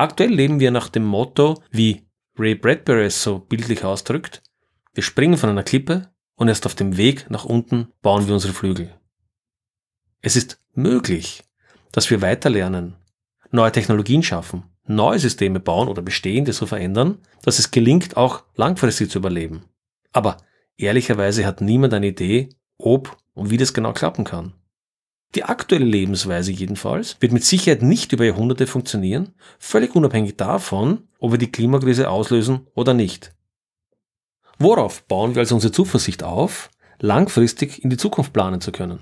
Aktuell 0.01 0.33
leben 0.33 0.59
wir 0.59 0.71
nach 0.71 0.89
dem 0.89 1.05
Motto, 1.05 1.61
wie 1.69 2.07
Ray 2.35 2.55
Bradbury 2.55 3.05
es 3.05 3.21
so 3.21 3.37
bildlich 3.37 3.83
ausdrückt, 3.83 4.41
wir 4.95 5.03
springen 5.03 5.37
von 5.37 5.51
einer 5.51 5.61
Klippe 5.61 6.09
und 6.33 6.47
erst 6.47 6.65
auf 6.65 6.73
dem 6.73 6.97
Weg 6.97 7.29
nach 7.29 7.45
unten 7.45 7.89
bauen 8.01 8.25
wir 8.25 8.33
unsere 8.33 8.51
Flügel. 8.51 8.89
Es 10.19 10.35
ist 10.35 10.59
möglich, 10.73 11.43
dass 11.91 12.09
wir 12.09 12.23
weiter 12.23 12.49
lernen, 12.49 12.95
neue 13.51 13.71
Technologien 13.71 14.23
schaffen, 14.23 14.63
neue 14.87 15.19
Systeme 15.19 15.59
bauen 15.59 15.87
oder 15.87 16.01
bestehende 16.01 16.51
so 16.51 16.65
verändern, 16.65 17.19
dass 17.43 17.59
es 17.59 17.69
gelingt, 17.69 18.17
auch 18.17 18.43
langfristig 18.55 19.11
zu 19.11 19.19
überleben. 19.19 19.65
Aber 20.13 20.37
ehrlicherweise 20.77 21.45
hat 21.45 21.61
niemand 21.61 21.93
eine 21.93 22.07
Idee, 22.07 22.49
ob 22.79 23.17
und 23.35 23.51
wie 23.51 23.57
das 23.57 23.71
genau 23.71 23.93
klappen 23.93 24.23
kann. 24.23 24.55
Die 25.35 25.43
aktuelle 25.43 25.85
Lebensweise 25.85 26.51
jedenfalls 26.51 27.15
wird 27.21 27.31
mit 27.31 27.45
Sicherheit 27.45 27.81
nicht 27.81 28.11
über 28.11 28.25
Jahrhunderte 28.25 28.67
funktionieren, 28.67 29.33
völlig 29.59 29.95
unabhängig 29.95 30.35
davon, 30.35 31.07
ob 31.19 31.31
wir 31.31 31.37
die 31.37 31.51
Klimakrise 31.51 32.09
auslösen 32.09 32.67
oder 32.73 32.93
nicht. 32.93 33.33
Worauf 34.59 35.03
bauen 35.03 35.33
wir 35.33 35.39
also 35.39 35.55
unsere 35.55 35.71
Zuversicht 35.71 36.23
auf, 36.23 36.69
langfristig 36.99 37.83
in 37.83 37.89
die 37.89 37.97
Zukunft 37.97 38.33
planen 38.33 38.61
zu 38.61 38.71
können? 38.71 38.99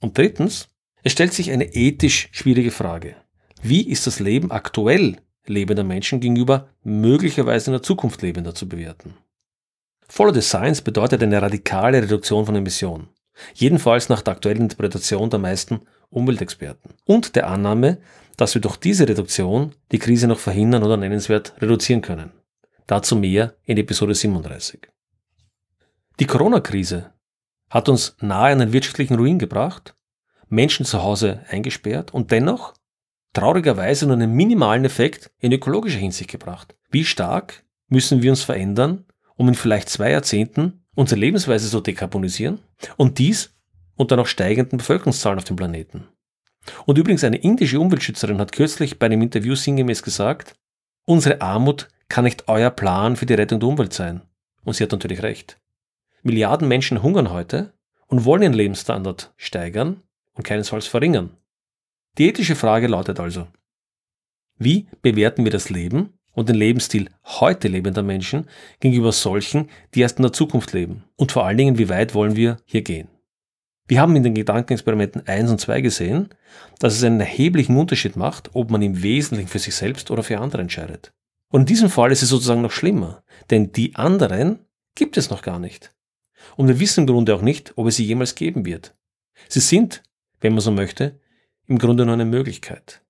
Und 0.00 0.16
drittens, 0.16 0.68
es 1.02 1.12
stellt 1.12 1.34
sich 1.34 1.50
eine 1.50 1.74
ethisch 1.74 2.28
schwierige 2.32 2.70
Frage. 2.70 3.16
Wie 3.62 3.88
ist 3.88 4.06
das 4.06 4.20
Leben 4.20 4.50
aktuell 4.50 5.18
lebender 5.46 5.84
Menschen 5.84 6.20
gegenüber 6.20 6.68
möglicherweise 6.82 7.66
in 7.66 7.72
der 7.72 7.82
Zukunft 7.82 8.22
lebender 8.22 8.54
zu 8.54 8.68
bewerten? 8.68 9.14
Follow 10.08 10.32
the 10.32 10.40
Science 10.40 10.80
bedeutet 10.80 11.22
eine 11.22 11.42
radikale 11.42 12.02
Reduktion 12.02 12.46
von 12.46 12.56
Emissionen. 12.56 13.08
Jedenfalls 13.54 14.08
nach 14.08 14.22
der 14.22 14.34
aktuellen 14.34 14.62
Interpretation 14.62 15.30
der 15.30 15.38
meisten 15.38 15.80
Umweltexperten. 16.10 16.92
Und 17.04 17.36
der 17.36 17.48
Annahme, 17.48 17.98
dass 18.36 18.54
wir 18.54 18.62
durch 18.62 18.76
diese 18.76 19.08
Reduktion 19.08 19.74
die 19.92 19.98
Krise 19.98 20.26
noch 20.26 20.38
verhindern 20.38 20.82
oder 20.82 20.96
nennenswert 20.96 21.54
reduzieren 21.60 22.02
können. 22.02 22.32
Dazu 22.86 23.16
mehr 23.16 23.54
in 23.64 23.76
Episode 23.76 24.14
37. 24.14 24.88
Die 26.20 26.26
Corona-Krise 26.26 27.12
hat 27.68 27.88
uns 27.88 28.16
nahe 28.20 28.52
an 28.52 28.60
den 28.60 28.72
wirtschaftlichen 28.72 29.16
Ruin 29.16 29.38
gebracht, 29.38 29.94
Menschen 30.48 30.86
zu 30.86 31.02
Hause 31.02 31.44
eingesperrt 31.48 32.14
und 32.14 32.30
dennoch 32.30 32.74
traurigerweise 33.34 34.06
nur 34.06 34.16
einen 34.16 34.32
minimalen 34.32 34.84
Effekt 34.84 35.30
in 35.38 35.52
ökologischer 35.52 35.98
Hinsicht 35.98 36.30
gebracht. 36.30 36.74
Wie 36.90 37.04
stark 37.04 37.64
müssen 37.88 38.22
wir 38.22 38.30
uns 38.30 38.42
verändern, 38.42 39.04
um 39.36 39.48
in 39.48 39.54
vielleicht 39.54 39.88
zwei 39.88 40.10
Jahrzehnten 40.10 40.84
unsere 40.98 41.20
Lebensweise 41.20 41.70
zu 41.70 41.80
dekarbonisieren 41.80 42.58
und 42.96 43.18
dies 43.18 43.54
unter 43.94 44.16
noch 44.16 44.26
steigenden 44.26 44.78
Bevölkerungszahlen 44.78 45.38
auf 45.38 45.44
dem 45.44 45.54
Planeten. 45.54 46.08
Und 46.86 46.98
übrigens 46.98 47.22
eine 47.22 47.36
indische 47.36 47.78
Umweltschützerin 47.78 48.40
hat 48.40 48.50
kürzlich 48.50 48.98
bei 48.98 49.06
einem 49.06 49.22
Interview 49.22 49.54
sinngemäß 49.54 50.02
gesagt, 50.02 50.56
unsere 51.04 51.40
Armut 51.40 51.86
kann 52.08 52.24
nicht 52.24 52.48
euer 52.48 52.70
Plan 52.70 53.14
für 53.14 53.26
die 53.26 53.34
Rettung 53.34 53.60
der 53.60 53.68
Umwelt 53.68 53.92
sein. 53.92 54.22
Und 54.64 54.74
sie 54.74 54.82
hat 54.82 54.90
natürlich 54.90 55.22
recht. 55.22 55.60
Milliarden 56.24 56.66
Menschen 56.66 57.00
hungern 57.00 57.30
heute 57.30 57.72
und 58.08 58.24
wollen 58.24 58.42
ihren 58.42 58.52
Lebensstandard 58.52 59.32
steigern 59.36 60.02
und 60.32 60.42
keinesfalls 60.42 60.88
verringern. 60.88 61.30
Die 62.18 62.28
ethische 62.28 62.56
Frage 62.56 62.88
lautet 62.88 63.20
also, 63.20 63.46
wie 64.56 64.88
bewerten 65.00 65.44
wir 65.44 65.52
das 65.52 65.70
Leben 65.70 66.17
und 66.38 66.48
den 66.48 66.56
Lebensstil 66.56 67.08
heute 67.24 67.68
lebender 67.68 68.02
Menschen 68.02 68.46
gegenüber 68.80 69.10
solchen, 69.12 69.68
die 69.94 70.00
erst 70.00 70.18
in 70.18 70.22
der 70.22 70.32
Zukunft 70.32 70.72
leben? 70.72 71.04
Und 71.16 71.32
vor 71.32 71.44
allen 71.44 71.56
Dingen, 71.58 71.78
wie 71.78 71.88
weit 71.88 72.14
wollen 72.14 72.36
wir 72.36 72.58
hier 72.64 72.82
gehen? 72.82 73.08
Wir 73.88 74.00
haben 74.00 74.14
in 74.14 74.22
den 74.22 74.34
Gedankenexperimenten 74.34 75.26
1 75.26 75.50
und 75.50 75.60
2 75.60 75.80
gesehen, 75.80 76.28
dass 76.78 76.94
es 76.94 77.02
einen 77.02 77.20
erheblichen 77.20 77.76
Unterschied 77.76 78.16
macht, 78.16 78.54
ob 78.54 78.70
man 78.70 78.82
im 78.82 79.02
Wesentlichen 79.02 79.48
für 79.48 79.58
sich 79.58 79.74
selbst 79.74 80.10
oder 80.10 80.22
für 80.22 80.38
andere 80.38 80.62
entscheidet. 80.62 81.12
Und 81.50 81.62
in 81.62 81.66
diesem 81.66 81.90
Fall 81.90 82.12
ist 82.12 82.22
es 82.22 82.28
sozusagen 82.28 82.62
noch 82.62 82.70
schlimmer, 82.70 83.24
denn 83.50 83.72
die 83.72 83.96
anderen 83.96 84.60
gibt 84.94 85.16
es 85.16 85.30
noch 85.30 85.42
gar 85.42 85.58
nicht. 85.58 85.94
Und 86.56 86.68
wir 86.68 86.78
wissen 86.78 87.00
im 87.00 87.06
Grunde 87.06 87.34
auch 87.34 87.42
nicht, 87.42 87.72
ob 87.76 87.86
es 87.86 87.96
sie 87.96 88.04
jemals 88.04 88.34
geben 88.34 88.64
wird. 88.64 88.94
Sie 89.48 89.60
sind, 89.60 90.02
wenn 90.40 90.52
man 90.52 90.60
so 90.60 90.70
möchte, 90.70 91.18
im 91.66 91.78
Grunde 91.78 92.04
nur 92.04 92.14
eine 92.14 92.24
Möglichkeit. 92.26 93.02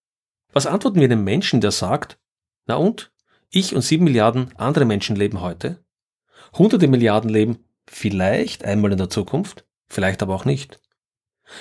Was 0.52 0.66
antworten 0.66 1.00
wir 1.00 1.08
dem 1.08 1.24
Menschen, 1.24 1.60
der 1.60 1.72
sagt, 1.72 2.18
na 2.66 2.76
und? 2.76 3.10
Ich 3.50 3.74
und 3.74 3.80
sieben 3.80 4.04
Milliarden 4.04 4.52
andere 4.56 4.84
Menschen 4.84 5.16
leben 5.16 5.40
heute. 5.40 5.82
Hunderte 6.52 6.86
Milliarden 6.86 7.30
leben 7.30 7.64
vielleicht 7.86 8.64
einmal 8.64 8.92
in 8.92 8.98
der 8.98 9.08
Zukunft, 9.08 9.64
vielleicht 9.88 10.22
aber 10.22 10.34
auch 10.34 10.44
nicht. 10.44 10.80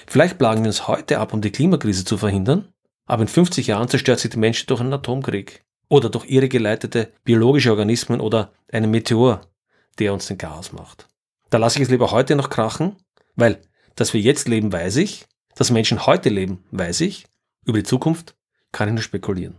Vielleicht 0.06 0.38
plagen 0.38 0.64
wir 0.64 0.68
uns 0.68 0.90
heute 0.90 1.20
ab, 1.20 1.34
um 1.34 1.42
die 1.42 1.52
Klimakrise 1.52 2.04
zu 2.04 2.18
verhindern, 2.18 2.74
aber 3.06 3.22
in 3.22 3.30
50 3.30 3.68
Jahren 3.68 3.88
zerstört 3.88 4.20
sich 4.20 4.32
die 4.32 4.38
Menschheit 4.38 4.70
durch 4.70 4.82
einen 4.82 4.92
Atomkrieg 4.92 5.64
oder 5.88 6.10
durch 6.10 6.26
ihre 6.26 6.50
geleitete 6.50 7.14
biologische 7.24 7.72
Organismen 7.72 8.20
oder 8.20 8.52
einen 8.70 8.92
Meteor, 8.92 9.42
der 9.98 10.12
uns 10.12 10.28
den 10.28 10.38
Chaos 10.38 10.74
macht. 10.74 11.08
Da 11.50 11.58
lasse 11.58 11.80
ich 11.80 11.84
es 11.84 11.90
lieber 11.90 12.12
heute 12.12 12.36
noch 12.36 12.50
krachen, 12.50 12.98
weil, 13.36 13.62
dass 13.96 14.14
wir 14.14 14.20
jetzt 14.20 14.50
leben, 14.50 14.74
weiß 14.74 14.98
ich, 14.98 15.26
dass 15.56 15.72
Menschen 15.72 16.06
heute 16.06 16.28
leben, 16.28 16.66
weiß 16.72 17.00
ich, 17.02 17.26
über 17.66 17.78
die 17.78 17.86
Zukunft 17.86 18.36
kann 18.74 18.90
ich 18.90 18.94
nur 18.94 19.04
spekulieren. 19.04 19.56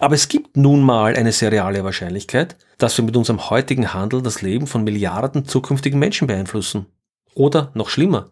Aber 0.00 0.14
es 0.14 0.28
gibt 0.28 0.56
nun 0.56 0.82
mal 0.82 1.16
eine 1.16 1.32
sehr 1.32 1.52
reale 1.52 1.84
Wahrscheinlichkeit, 1.84 2.56
dass 2.78 2.96
wir 2.96 3.04
mit 3.04 3.16
unserem 3.16 3.50
heutigen 3.50 3.92
Handel 3.94 4.22
das 4.22 4.42
Leben 4.42 4.66
von 4.66 4.84
Milliarden 4.84 5.46
zukünftigen 5.46 5.98
Menschen 5.98 6.26
beeinflussen. 6.26 6.86
Oder 7.34 7.70
noch 7.74 7.88
schlimmer, 7.88 8.30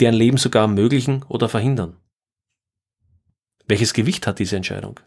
deren 0.00 0.14
Leben 0.14 0.36
sogar 0.36 0.62
ermöglichen 0.62 1.24
oder 1.28 1.48
verhindern. 1.48 1.96
Welches 3.68 3.94
Gewicht 3.94 4.26
hat 4.26 4.38
diese 4.38 4.56
Entscheidung? 4.56 5.00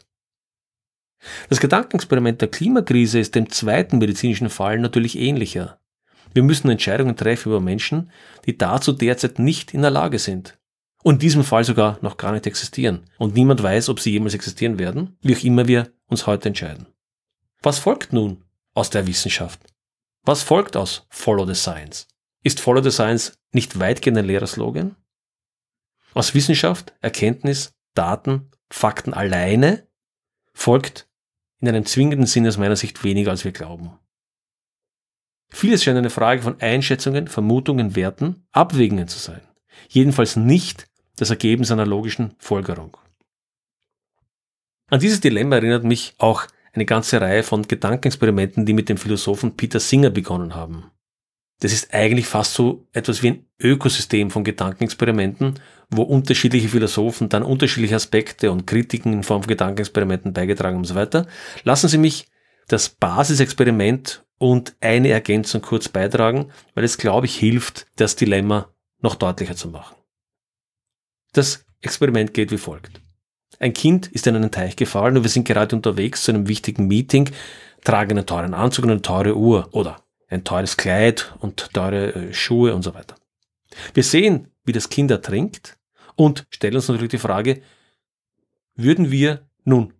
Das 1.48 1.60
Gedankenexperiment 1.60 2.40
der 2.40 2.48
Klimakrise 2.48 3.18
ist 3.18 3.34
dem 3.34 3.50
zweiten 3.50 3.98
medizinischen 3.98 4.48
Fall 4.48 4.78
natürlich 4.78 5.18
ähnlicher. 5.18 5.78
Wir 6.32 6.42
müssen 6.42 6.70
Entscheidungen 6.70 7.16
treffen 7.16 7.50
über 7.50 7.60
Menschen, 7.60 8.10
die 8.46 8.56
dazu 8.56 8.92
derzeit 8.92 9.38
nicht 9.38 9.74
in 9.74 9.82
der 9.82 9.90
Lage 9.90 10.18
sind 10.18 10.59
und 11.02 11.14
in 11.14 11.18
diesem 11.20 11.44
Fall 11.44 11.64
sogar 11.64 11.98
noch 12.02 12.16
gar 12.16 12.32
nicht 12.32 12.46
existieren. 12.46 13.08
Und 13.18 13.34
niemand 13.34 13.62
weiß, 13.62 13.88
ob 13.88 14.00
sie 14.00 14.10
jemals 14.10 14.34
existieren 14.34 14.78
werden, 14.78 15.16
wie 15.22 15.36
auch 15.36 15.42
immer 15.42 15.66
wir 15.68 15.92
uns 16.06 16.26
heute 16.26 16.48
entscheiden. 16.48 16.86
Was 17.62 17.78
folgt 17.78 18.12
nun 18.12 18.44
aus 18.74 18.90
der 18.90 19.06
Wissenschaft? 19.06 19.60
Was 20.24 20.42
folgt 20.42 20.76
aus 20.76 21.06
Follow 21.08 21.46
the 21.46 21.54
Science? 21.54 22.08
Ist 22.42 22.60
Follow 22.60 22.82
the 22.82 22.90
Science 22.90 23.32
nicht 23.52 23.78
weitgehend 23.78 24.18
ein 24.18 24.26
leerer 24.26 24.46
Slogan? 24.46 24.96
Aus 26.14 26.34
Wissenschaft, 26.34 26.92
Erkenntnis, 27.00 27.74
Daten, 27.94 28.50
Fakten 28.70 29.14
alleine 29.14 29.88
folgt 30.52 31.08
in 31.60 31.68
einem 31.68 31.84
zwingenden 31.84 32.26
Sinne 32.26 32.48
aus 32.48 32.58
meiner 32.58 32.76
Sicht 32.76 33.04
weniger, 33.04 33.30
als 33.30 33.44
wir 33.44 33.52
glauben. 33.52 33.98
Vieles 35.50 35.82
scheint 35.82 35.98
eine 35.98 36.10
Frage 36.10 36.42
von 36.42 36.60
Einschätzungen, 36.60 37.26
Vermutungen, 37.26 37.96
Werten, 37.96 38.46
Abwägungen 38.52 39.08
zu 39.08 39.18
sein. 39.18 39.42
Jedenfalls 39.88 40.36
nicht 40.36 40.89
das 41.20 41.30
Ergebnis 41.30 41.70
einer 41.70 41.86
logischen 41.86 42.34
Folgerung. 42.38 42.96
An 44.88 45.00
dieses 45.00 45.20
Dilemma 45.20 45.56
erinnert 45.56 45.84
mich 45.84 46.14
auch 46.18 46.46
eine 46.72 46.86
ganze 46.86 47.20
Reihe 47.20 47.42
von 47.42 47.68
Gedankenexperimenten, 47.68 48.64
die 48.64 48.72
mit 48.72 48.88
dem 48.88 48.96
Philosophen 48.96 49.56
Peter 49.56 49.80
Singer 49.80 50.10
begonnen 50.10 50.54
haben. 50.54 50.90
Das 51.60 51.72
ist 51.72 51.92
eigentlich 51.92 52.26
fast 52.26 52.54
so 52.54 52.86
etwas 52.92 53.22
wie 53.22 53.28
ein 53.28 53.46
Ökosystem 53.60 54.30
von 54.30 54.44
Gedankenexperimenten, 54.44 55.60
wo 55.90 56.02
unterschiedliche 56.02 56.68
Philosophen 56.68 57.28
dann 57.28 57.42
unterschiedliche 57.42 57.96
Aspekte 57.96 58.50
und 58.50 58.66
Kritiken 58.66 59.12
in 59.12 59.22
Form 59.22 59.42
von 59.42 59.48
Gedankenexperimenten 59.48 60.32
beigetragen 60.32 60.78
und 60.78 60.84
so 60.84 60.94
weiter. 60.94 61.26
Lassen 61.64 61.88
Sie 61.88 61.98
mich 61.98 62.28
das 62.68 62.88
Basisexperiment 62.88 64.24
und 64.38 64.74
eine 64.80 65.10
Ergänzung 65.10 65.60
kurz 65.60 65.90
beitragen, 65.90 66.50
weil 66.74 66.84
es, 66.84 66.96
glaube 66.96 67.26
ich, 67.26 67.36
hilft, 67.36 67.86
das 67.96 68.16
Dilemma 68.16 68.72
noch 69.02 69.16
deutlicher 69.16 69.56
zu 69.56 69.68
machen. 69.68 69.99
Das 71.32 71.64
Experiment 71.80 72.34
geht 72.34 72.50
wie 72.50 72.58
folgt. 72.58 73.00
Ein 73.58 73.72
Kind 73.72 74.08
ist 74.08 74.26
in 74.26 74.36
einen 74.36 74.50
Teich 74.50 74.76
gefallen 74.76 75.16
und 75.16 75.22
wir 75.22 75.30
sind 75.30 75.46
gerade 75.46 75.76
unterwegs 75.76 76.24
zu 76.24 76.32
einem 76.32 76.48
wichtigen 76.48 76.88
Meeting, 76.88 77.30
tragen 77.84 78.12
einen 78.12 78.26
teuren 78.26 78.54
Anzug 78.54 78.84
und 78.84 78.90
eine 78.90 79.02
teure 79.02 79.36
Uhr 79.36 79.68
oder 79.72 80.02
ein 80.28 80.44
teures 80.44 80.76
Kleid 80.76 81.34
und 81.40 81.72
teure 81.72 82.14
äh, 82.14 82.32
Schuhe 82.32 82.74
und 82.74 82.82
so 82.82 82.94
weiter. 82.94 83.16
Wir 83.94 84.02
sehen, 84.02 84.48
wie 84.64 84.72
das 84.72 84.88
Kind 84.88 85.10
ertrinkt 85.10 85.78
und 86.16 86.46
stellen 86.50 86.76
uns 86.76 86.88
natürlich 86.88 87.10
die 87.10 87.18
Frage, 87.18 87.62
würden 88.74 89.10
wir 89.10 89.48
nun 89.64 89.92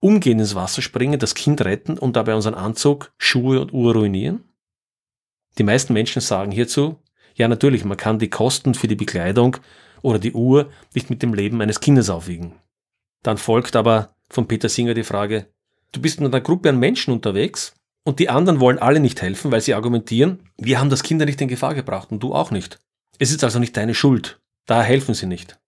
umgehend 0.00 0.40
ins 0.40 0.54
Wasser 0.54 0.82
springen, 0.82 1.18
das 1.18 1.34
Kind 1.34 1.64
retten 1.64 1.98
und 1.98 2.16
dabei 2.16 2.34
unseren 2.34 2.54
Anzug, 2.54 3.12
Schuhe 3.18 3.60
und 3.60 3.72
Uhr 3.72 3.94
ruinieren? 3.94 4.44
Die 5.58 5.62
meisten 5.62 5.92
Menschen 5.92 6.20
sagen 6.20 6.52
hierzu, 6.52 7.00
ja 7.34 7.48
natürlich, 7.48 7.84
man 7.84 7.96
kann 7.96 8.18
die 8.18 8.30
Kosten 8.30 8.74
für 8.74 8.88
die 8.88 8.96
Bekleidung 8.96 9.56
oder 10.04 10.18
die 10.18 10.32
Uhr 10.32 10.70
nicht 10.94 11.08
mit 11.08 11.22
dem 11.22 11.32
Leben 11.32 11.60
eines 11.62 11.80
Kindes 11.80 12.10
aufwiegen. 12.10 12.52
Dann 13.22 13.38
folgt 13.38 13.74
aber 13.74 14.14
von 14.28 14.46
Peter 14.46 14.68
Singer 14.68 14.92
die 14.92 15.02
Frage, 15.02 15.46
du 15.92 16.00
bist 16.00 16.20
mit 16.20 16.32
einer 16.32 16.42
Gruppe 16.42 16.68
an 16.68 16.78
Menschen 16.78 17.12
unterwegs 17.12 17.74
und 18.04 18.18
die 18.18 18.28
anderen 18.28 18.60
wollen 18.60 18.78
alle 18.78 19.00
nicht 19.00 19.22
helfen, 19.22 19.50
weil 19.50 19.62
sie 19.62 19.72
argumentieren, 19.72 20.50
wir 20.58 20.78
haben 20.78 20.90
das 20.90 21.02
Kind 21.02 21.24
nicht 21.24 21.40
in 21.40 21.48
Gefahr 21.48 21.74
gebracht 21.74 22.12
und 22.12 22.22
du 22.22 22.34
auch 22.34 22.50
nicht. 22.50 22.78
Es 23.18 23.30
ist 23.30 23.42
also 23.42 23.58
nicht 23.58 23.76
deine 23.78 23.94
Schuld, 23.94 24.40
daher 24.66 24.84
helfen 24.84 25.14
sie 25.14 25.26
nicht. 25.26 25.58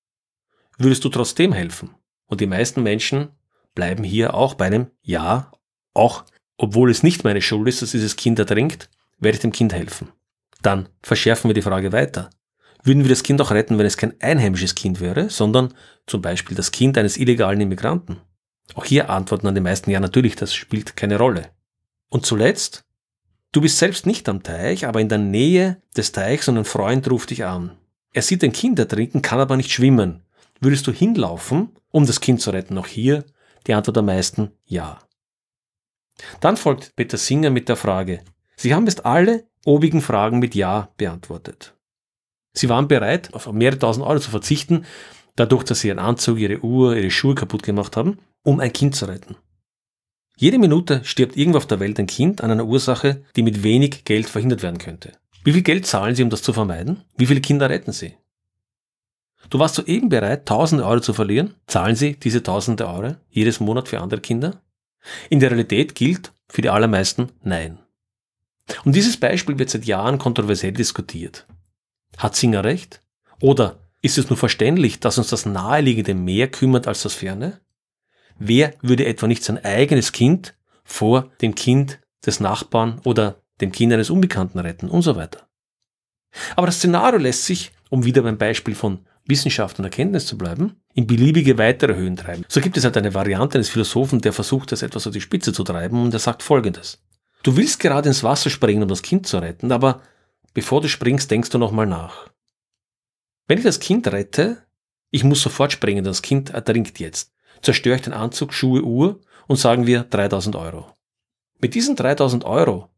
Würdest 0.77 1.03
du 1.05 1.09
trotzdem 1.09 1.55
helfen? 1.55 1.95
Und 2.27 2.43
die 2.43 2.47
meisten 2.47 2.83
Menschen 2.83 3.31
bleiben 3.75 4.05
hier 4.05 4.35
auch 4.35 4.53
bei 4.53 4.67
einem 4.67 4.91
Ja, 5.01 5.51
auch 5.95 6.25
obwohl 6.59 6.91
es 6.91 7.03
nicht 7.03 7.25
meine 7.25 7.41
Schuld 7.41 7.69
ist, 7.69 7.81
dass 7.81 7.93
dieses 7.93 8.17
Kind 8.17 8.39
ertrinkt, 8.39 8.91
werde 9.19 9.37
ich 9.37 9.43
dem 9.43 9.53
Kind 9.53 9.73
helfen. 9.73 10.09
Dann 10.61 10.91
verschärfen 11.03 11.49
wir 11.49 11.55
die 11.55 11.63
Frage 11.63 11.93
weiter. 11.93 12.29
Würden 12.87 13.03
wir 13.03 13.09
das 13.09 13.25
Kind 13.25 13.41
auch 13.41 13.51
retten, 13.51 13.79
wenn 13.79 13.87
es 13.87 13.97
kein 13.97 14.15
einheimisches 14.21 14.77
Kind 14.77 15.01
wäre, 15.01 15.29
sondern 15.29 15.75
zum 16.07 16.23
Beispiel 16.23 16.57
das 16.57 16.71
Kind 16.71 16.97
eines 16.97 17.17
illegalen 17.17 17.61
Immigranten? 17.61 18.19
Auch 18.75 18.85
hier 18.85 19.11
antworten 19.11 19.49
an 19.49 19.57
die 19.57 19.61
meisten 19.61 19.91
Ja 19.91 19.99
natürlich, 19.99 20.37
das 20.37 20.55
spielt 20.55 20.97
keine 20.97 21.19
Rolle. 21.19 21.51
Und 22.11 22.25
zuletzt, 22.25 22.85
du 23.51 23.61
bist 23.61 23.79
selbst 23.79 24.07
nicht 24.07 24.29
am 24.29 24.45
Teich, 24.45 24.87
aber 24.87 25.01
in 25.01 25.09
der 25.09 25.19
Nähe 25.19 25.83
des 25.97 26.13
Teichs 26.13 26.47
und 26.47 26.59
ein 26.59 26.65
Freund 26.65 27.11
ruft 27.11 27.31
dich 27.31 27.45
an. 27.45 27.77
Er 28.13 28.23
sieht 28.23 28.45
ein 28.45 28.53
Kind 28.53 28.79
ertrinken, 28.79 29.21
kann 29.21 29.41
aber 29.41 29.57
nicht 29.57 29.73
schwimmen. 29.73 30.23
Würdest 30.61 30.87
du 30.87 30.93
hinlaufen, 30.93 31.71
um 31.91 32.07
das 32.07 32.21
Kind 32.21 32.41
zu 32.41 32.51
retten? 32.51 32.79
Auch 32.79 32.87
hier 32.87 33.25
die 33.67 33.75
Antwort 33.75 33.97
der 33.97 34.05
meisten 34.05 34.53
Ja. 34.65 35.01
Dann 36.39 36.57
folgt 36.57 36.95
Peter 36.95 37.19
Singer 37.19 37.51
mit 37.51 37.69
der 37.69 37.77
Frage, 37.77 38.23
Sie 38.55 38.73
haben 38.73 38.87
jetzt 38.87 39.05
alle 39.05 39.49
obigen 39.65 40.01
Fragen 40.01 40.39
mit 40.39 40.55
Ja 40.55 40.89
beantwortet. 40.97 41.76
Sie 42.57 42.69
waren 42.71 42.89
bereit, 42.89 43.35
auf 43.35 43.53
mehrere 43.53 43.79
tausend 43.79 44.07
Euro 44.07 44.19
zu 44.19 44.31
verzichten, 44.31 44.87
dadurch, 45.37 45.65
dass 45.65 45.81
Sie 45.81 45.89
Ihren 45.89 45.99
Anzug, 45.99 46.39
Ihre 46.39 46.61
Uhr, 46.61 46.97
Ihre 46.97 47.11
Schuhe 47.11 47.35
kaputt 47.35 47.63
gemacht 47.63 47.97
haben, 47.97 48.19
um 48.43 48.61
ein 48.61 48.73
Kind 48.73 48.97
zu 48.97 49.05
retten. 49.05 49.37
Jede 50.39 50.59
Minute 50.59 51.03
stirbt 51.05 51.37
irgendwo 51.37 51.59
auf 51.59 51.67
der 51.67 51.81
Welt 51.81 51.99
ein 51.99 52.07
Kind 52.07 52.43
an 52.43 52.51
einer 52.51 52.67
Ursache, 52.67 53.23
die 53.37 53.43
mit 53.43 53.63
wenig 53.63 54.05
Geld 54.05 54.29
verhindert 54.29 54.63
werden 54.63 54.79
könnte. 54.79 55.13
Wie 55.45 55.53
viel 55.53 55.63
Geld 55.63 55.87
zahlen 55.87 56.15
Sie, 56.15 56.23
um 56.23 56.31
das 56.31 56.43
zu 56.43 56.53
vermeiden? 56.53 57.03
Wie 57.17 57.27
viele 57.27 57.41
Kinder 57.41 57.69
retten 57.69 57.93
Sie? 57.93 58.15
Du 59.51 59.59
warst 59.59 59.77
soeben 59.77 60.09
bereit, 60.09 60.47
tausende 60.47 60.85
Euro 60.85 61.01
zu 61.01 61.13
verlieren. 61.13 61.55
Zahlen 61.67 61.95
Sie 61.95 62.17
diese 62.17 62.43
tausende 62.43 62.89
Euro 62.89 63.17
jedes 63.31 63.61
Monat 63.61 63.89
für 63.89 64.01
andere 64.01 64.21
Kinder? 64.21 64.63
In 65.31 65.41
der 65.41 65.51
Realität 65.51 65.95
gilt 65.95 66.33
für 66.49 66.63
die 66.63 66.71
allermeisten 66.71 67.29
Nein. 67.43 67.79
Und 68.85 68.97
dieses 68.97 69.19
Beispiel 69.19 69.59
wird 69.59 69.71
seit 69.71 69.85
Jahren 69.85 70.19
kontroversiell 70.19 70.73
diskutiert. 70.73 71.47
Hat 72.17 72.37
Singer 72.37 72.65
recht? 72.65 73.01
Oder 73.41 73.81
ist 74.03 74.19
es 74.19 74.31
nur 74.31 74.37
verständlich, 74.37 75.01
dass 75.01 75.19
uns 75.19 75.29
das 75.29 75.47
Naheliegende 75.47 76.15
mehr 76.15 76.49
kümmert 76.49 76.87
als 76.87 77.03
das 77.03 77.15
Ferne? 77.15 77.61
Wer 78.39 78.75
würde 78.83 79.07
etwa 79.07 79.27
nicht 79.27 79.45
sein 79.45 79.63
eigenes 79.65 80.13
Kind 80.13 80.55
vor 80.85 81.31
dem 81.41 81.55
Kind 81.55 82.01
des 82.25 82.41
Nachbarn 82.41 83.01
oder 83.05 83.43
dem 83.61 83.73
Kind 83.73 83.93
eines 83.93 84.11
Unbekannten 84.11 84.59
retten 84.59 84.89
und 84.89 85.03
so 85.03 85.17
weiter? 85.17 85.49
Aber 86.55 86.67
das 86.67 86.77
Szenario 86.77 87.19
lässt 87.19 87.47
sich, 87.47 87.73
um 87.89 88.05
wieder 88.05 88.23
beim 88.23 88.37
Beispiel 88.37 88.75
von 88.75 89.07
Wissenschaft 89.27 89.79
und 89.79 89.85
Erkenntnis 89.85 90.27
zu 90.27 90.39
bleiben, 90.39 90.77
in 90.95 91.07
beliebige 91.07 91.59
weitere 91.59 91.97
Höhen 91.97 92.17
treiben. 92.17 92.45
So 92.49 92.61
gibt 92.61 92.77
es 92.77 92.85
halt 92.85 92.97
eine 92.97 93.15
Variante 93.15 93.59
eines 93.59 93.69
Philosophen, 93.69 94.21
der 94.21 94.33
versucht, 94.33 94.71
das 94.73 94.83
etwas 94.83 95.07
auf 95.07 95.13
die 95.13 95.21
Spitze 95.21 95.53
zu 95.53 95.65
treiben 95.65 96.03
und 96.03 96.13
er 96.13 96.21
sagt 96.21 96.43
folgendes. 96.43 97.03
Du 97.43 97.57
willst 97.57 97.81
gerade 97.81 98.09
ins 98.09 98.23
Wasser 98.23 98.51
springen, 98.51 98.83
um 98.83 98.89
das 98.89 99.03
Kind 99.03 99.27
zu 99.27 99.39
retten, 99.39 99.73
aber 99.73 100.03
bevor 100.57 100.81
du 100.81 100.89
springst, 100.89 101.31
denkst 101.31 101.51
du 101.51 101.59
nochmal 101.59 101.87
nach. 101.87 102.31
Wenn 103.47 103.59
ich 103.59 103.65
das 103.65 103.79
Kind 103.79 104.09
rette, 104.09 104.67
ich 105.11 105.23
muss 105.23 105.43
sofort 105.43 105.71
springen, 105.71 106.03
das 106.03 106.23
Kind 106.23 106.49
ertrinkt 106.49 106.99
jetzt, 106.99 107.35
zerstöre 107.61 107.97
ich 107.97 108.03
den 108.03 108.15
Anzug, 108.15 108.55
Schuhe, 108.55 108.83
Uhr 108.83 109.21
und 109.49 109.59
sagen 109.59 109.87
wir 109.87 110.05
3000 110.05 110.57
Euro. 110.57 110.91
Mit 111.61 111.75
diesen 111.75 111.95
3000 111.95 112.45
Euro 112.45 112.89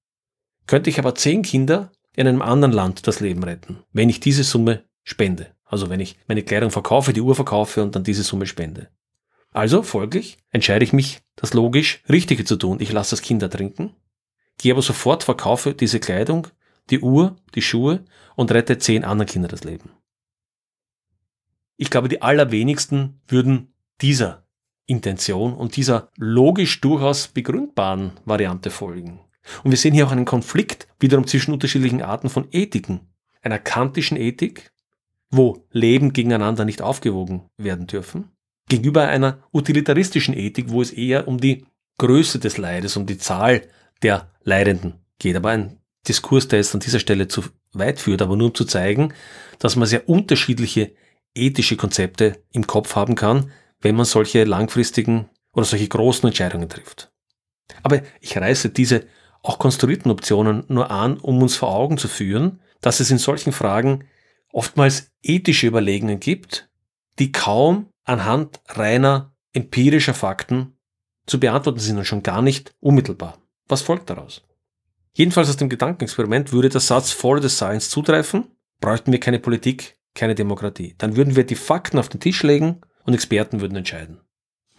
könnte 0.69 0.89
ich 0.89 1.01
aber 1.01 1.17
10 1.17 1.43
Kinder 1.43 1.91
in 2.15 2.29
einem 2.29 2.43
anderen 2.43 2.73
Land 2.73 3.09
das 3.09 3.19
Leben 3.19 3.43
retten, 3.43 3.83
wenn 3.93 4.09
ich 4.09 4.21
diese 4.21 4.45
Summe 4.45 4.85
spende. 5.03 5.53
Also 5.65 5.91
wenn 5.91 5.99
ich 5.99 6.17
meine 6.29 6.45
Kleidung 6.45 6.71
verkaufe, 6.71 7.13
die 7.13 7.21
Uhr 7.21 7.35
verkaufe 7.35 7.83
und 7.83 7.97
dann 7.97 8.05
diese 8.05 8.23
Summe 8.23 8.47
spende. 8.47 8.89
Also 9.51 9.83
folglich 9.83 10.39
entscheide 10.51 10.85
ich 10.85 10.93
mich, 10.93 11.23
das 11.35 11.55
logisch 11.55 12.05
Richtige 12.09 12.45
zu 12.45 12.55
tun. 12.55 12.79
Ich 12.81 12.93
lasse 12.93 13.11
das 13.11 13.23
Kind 13.23 13.43
ertrinken, 13.43 13.97
gehe 14.59 14.73
aber 14.73 14.83
sofort, 14.83 15.25
verkaufe 15.25 15.75
diese 15.75 15.99
Kleidung, 15.99 16.47
die 16.91 17.01
Uhr, 17.01 17.37
die 17.55 17.63
Schuhe 17.63 18.05
und 18.37 18.53
rette 18.53 18.79
zehn 18.79 19.05
anderen 19.05 19.29
Kinder 19.29 19.49
das 19.49 19.65
Leben. 19.65 19.91
Ich 21.77 21.91
glaube, 21.91 22.09
die 22.09 22.23
allerwenigsten 22.23 23.21
würden 23.29 23.73
dieser 24.01 24.45
Intention 24.87 25.55
und 25.55 25.77
dieser 25.77 26.11
logisch 26.17 26.81
durchaus 26.81 27.29
begründbaren 27.29 28.13
Variante 28.25 28.71
folgen. 28.71 29.21
Und 29.63 29.71
wir 29.71 29.79
sehen 29.79 29.95
hier 29.95 30.07
auch 30.07 30.13
einen 30.13 30.25
Konflikt 30.25 30.89
wiederum 30.99 31.27
zwischen 31.27 31.53
unterschiedlichen 31.53 32.03
Arten 32.03 32.31
von 32.31 32.49
Ethiken. 32.51 33.01
Einer 33.43 33.59
kantischen 33.59 34.17
Ethik, 34.17 34.73
wo 35.31 35.67
Leben 35.71 36.13
gegeneinander 36.13 36.65
nicht 36.65 36.83
aufgewogen 36.83 37.49
werden 37.57 37.87
dürfen, 37.87 38.31
gegenüber 38.69 39.07
einer 39.09 39.39
utilitaristischen 39.53 40.35
Ethik, 40.35 40.71
wo 40.71 40.83
es 40.83 40.91
eher 40.91 41.29
um 41.29 41.39
die 41.39 41.67
Größe 41.99 42.39
des 42.39 42.59
Leides, 42.59 42.97
um 42.97 43.07
die 43.07 43.19
Zahl 43.19 43.63
der 44.03 44.31
Leidenden 44.43 44.95
geht. 45.19 45.37
Aber 45.37 45.51
ein 45.51 45.78
Diskurs, 46.07 46.49
der 46.49 46.59
jetzt 46.59 46.75
an 46.75 46.81
dieser 46.81 47.01
Stelle 47.01 47.29
zu 47.29 47.45
weit 47.73 48.01
führt, 48.01 48.23
aber 48.23 48.37
nur 48.37 48.49
um 48.49 48.55
zu 48.55 48.65
zeigen, 48.65 49.13
dass 49.59 49.77
man 49.77 49.89
sehr 49.89 50.09
unterschiedliche 50.09 50.93
ethische 51.35 51.77
Konzepte 51.77 52.43
im 52.53 52.67
Kopf 52.67 52.97
haben 52.97 53.15
kann, 53.15 53.51
wenn 53.81 53.97
man 53.97 54.07
solche 54.07 54.45
langfristigen 54.45 55.29
oder 55.53 55.65
solche 55.65 55.89
großen 55.89 56.27
Entscheidungen 56.27 56.69
trifft. 56.69 57.11
Aber 57.83 58.03
ich 58.21 58.37
reiße 58.37 58.71
diese 58.71 59.07
auch 59.43 59.59
konstruierten 59.59 60.11
Optionen 60.11 60.65
nur 60.69 60.91
an, 60.91 61.19
um 61.19 61.43
uns 61.43 61.57
vor 61.57 61.75
Augen 61.75 61.99
zu 61.99 62.09
führen, 62.09 62.61
dass 62.81 63.01
es 63.01 63.11
in 63.11 63.19
solchen 63.19 63.53
Fragen 63.53 64.05
oftmals 64.53 65.13
ethische 65.23 65.67
Überlegungen 65.67 66.21
gibt, 66.21 66.69
die 67.19 67.33
kaum 67.33 67.91
anhand 68.05 68.61
reiner 68.67 69.35
empirischer 69.53 70.15
Fakten 70.15 70.79
zu 71.27 71.39
beantworten 71.39 71.81
sind 71.81 71.99
und 71.99 72.05
schon 72.05 72.23
gar 72.23 72.43
nicht 72.43 72.75
unmittelbar. 72.81 73.39
Was 73.69 73.83
folgt 73.83 74.11
daraus? 74.11 74.43
Jedenfalls 75.19 75.49
aus 75.49 75.57
dem 75.57 75.69
Gedankenexperiment 75.69 76.53
würde 76.53 76.69
der 76.69 76.81
Satz 76.81 77.11
Follow 77.11 77.43
the 77.43 77.49
Science 77.49 77.91
zutreffen, 77.91 78.53
bräuchten 78.81 79.11
wir 79.11 79.19
keine 79.19 79.41
Politik, 79.41 79.99
keine 80.15 80.37
Demokratie. 80.37 80.95
Dann 80.97 81.17
würden 81.17 81.35
wir 81.35 81.45
die 81.45 81.57
Fakten 81.57 81.99
auf 81.99 82.09
den 82.09 82.21
Tisch 82.21 82.45
legen 82.45 82.83
und 83.03 83.15
Experten 83.15 83.61
würden 83.61 83.75
entscheiden. 83.75 84.21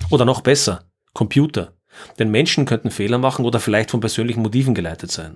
Oder 0.10 0.24
noch 0.24 0.40
besser, 0.40 0.90
Computer. 1.14 1.78
Denn 2.20 2.32
Menschen 2.32 2.64
könnten 2.64 2.90
Fehler 2.90 3.18
machen 3.18 3.44
oder 3.44 3.60
vielleicht 3.60 3.92
von 3.92 4.00
persönlichen 4.00 4.42
Motiven 4.42 4.74
geleitet 4.74 5.12
sein. 5.12 5.36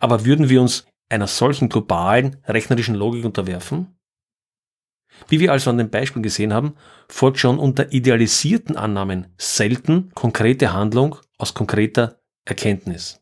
Aber 0.00 0.24
würden 0.24 0.48
wir 0.48 0.62
uns 0.62 0.86
einer 1.10 1.26
solchen 1.26 1.68
globalen 1.68 2.38
rechnerischen 2.46 2.94
Logik 2.94 3.26
unterwerfen? 3.26 3.98
Wie 5.28 5.40
wir 5.40 5.52
also 5.52 5.68
an 5.68 5.76
dem 5.76 5.90
Beispiel 5.90 6.22
gesehen 6.22 6.54
haben, 6.54 6.74
folgt 7.10 7.38
schon 7.38 7.58
unter 7.58 7.92
idealisierten 7.92 8.78
Annahmen 8.78 9.26
selten 9.36 10.10
konkrete 10.14 10.72
Handlung 10.72 11.16
aus 11.36 11.52
konkreter 11.52 12.22
Erkenntnis. 12.46 13.20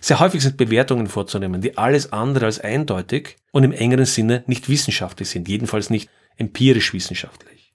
Sehr 0.00 0.20
häufig 0.20 0.42
sind 0.42 0.56
Bewertungen 0.56 1.06
vorzunehmen, 1.06 1.60
die 1.60 1.76
alles 1.76 2.12
andere 2.12 2.46
als 2.46 2.60
eindeutig 2.60 3.36
und 3.52 3.64
im 3.64 3.72
engeren 3.72 4.06
Sinne 4.06 4.44
nicht 4.46 4.68
wissenschaftlich 4.68 5.28
sind, 5.28 5.48
jedenfalls 5.48 5.90
nicht 5.90 6.08
empirisch 6.36 6.92
wissenschaftlich. 6.92 7.74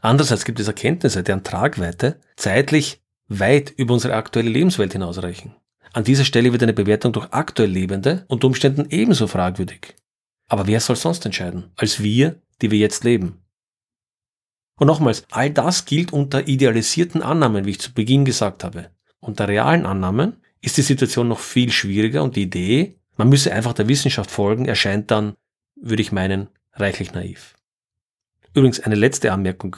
Andererseits 0.00 0.44
gibt 0.44 0.60
es 0.60 0.68
Erkenntnisse, 0.68 1.22
deren 1.22 1.44
Tragweite 1.44 2.20
zeitlich 2.36 3.00
weit 3.28 3.70
über 3.70 3.94
unsere 3.94 4.14
aktuelle 4.14 4.50
Lebenswelt 4.50 4.92
hinausreichen. 4.92 5.54
An 5.92 6.04
dieser 6.04 6.24
Stelle 6.24 6.52
wird 6.52 6.62
eine 6.62 6.72
Bewertung 6.72 7.12
durch 7.12 7.28
aktuell 7.30 7.70
Lebende 7.70 8.24
unter 8.28 8.48
Umständen 8.48 8.86
ebenso 8.90 9.26
fragwürdig. 9.26 9.94
Aber 10.48 10.66
wer 10.66 10.80
soll 10.80 10.96
sonst 10.96 11.24
entscheiden, 11.24 11.70
als 11.76 12.02
wir, 12.02 12.42
die 12.60 12.70
wir 12.70 12.78
jetzt 12.78 13.04
leben? 13.04 13.44
Und 14.76 14.88
nochmals, 14.88 15.24
all 15.30 15.50
das 15.50 15.84
gilt 15.84 16.12
unter 16.12 16.48
idealisierten 16.48 17.22
Annahmen, 17.22 17.64
wie 17.64 17.70
ich 17.70 17.80
zu 17.80 17.94
Beginn 17.94 18.24
gesagt 18.24 18.64
habe. 18.64 18.90
unter 19.20 19.48
realen 19.48 19.86
Annahmen 19.86 20.43
ist 20.64 20.76
die 20.76 20.82
Situation 20.82 21.28
noch 21.28 21.40
viel 21.40 21.70
schwieriger 21.70 22.22
und 22.22 22.36
die 22.36 22.42
Idee, 22.42 22.98
man 23.16 23.28
müsse 23.28 23.52
einfach 23.52 23.72
der 23.72 23.88
Wissenschaft 23.88 24.30
folgen, 24.30 24.66
erscheint 24.66 25.10
dann, 25.10 25.34
würde 25.76 26.02
ich 26.02 26.12
meinen, 26.12 26.48
reichlich 26.72 27.12
naiv. 27.12 27.54
Übrigens 28.54 28.80
eine 28.80 28.94
letzte 28.94 29.32
Anmerkung. 29.32 29.76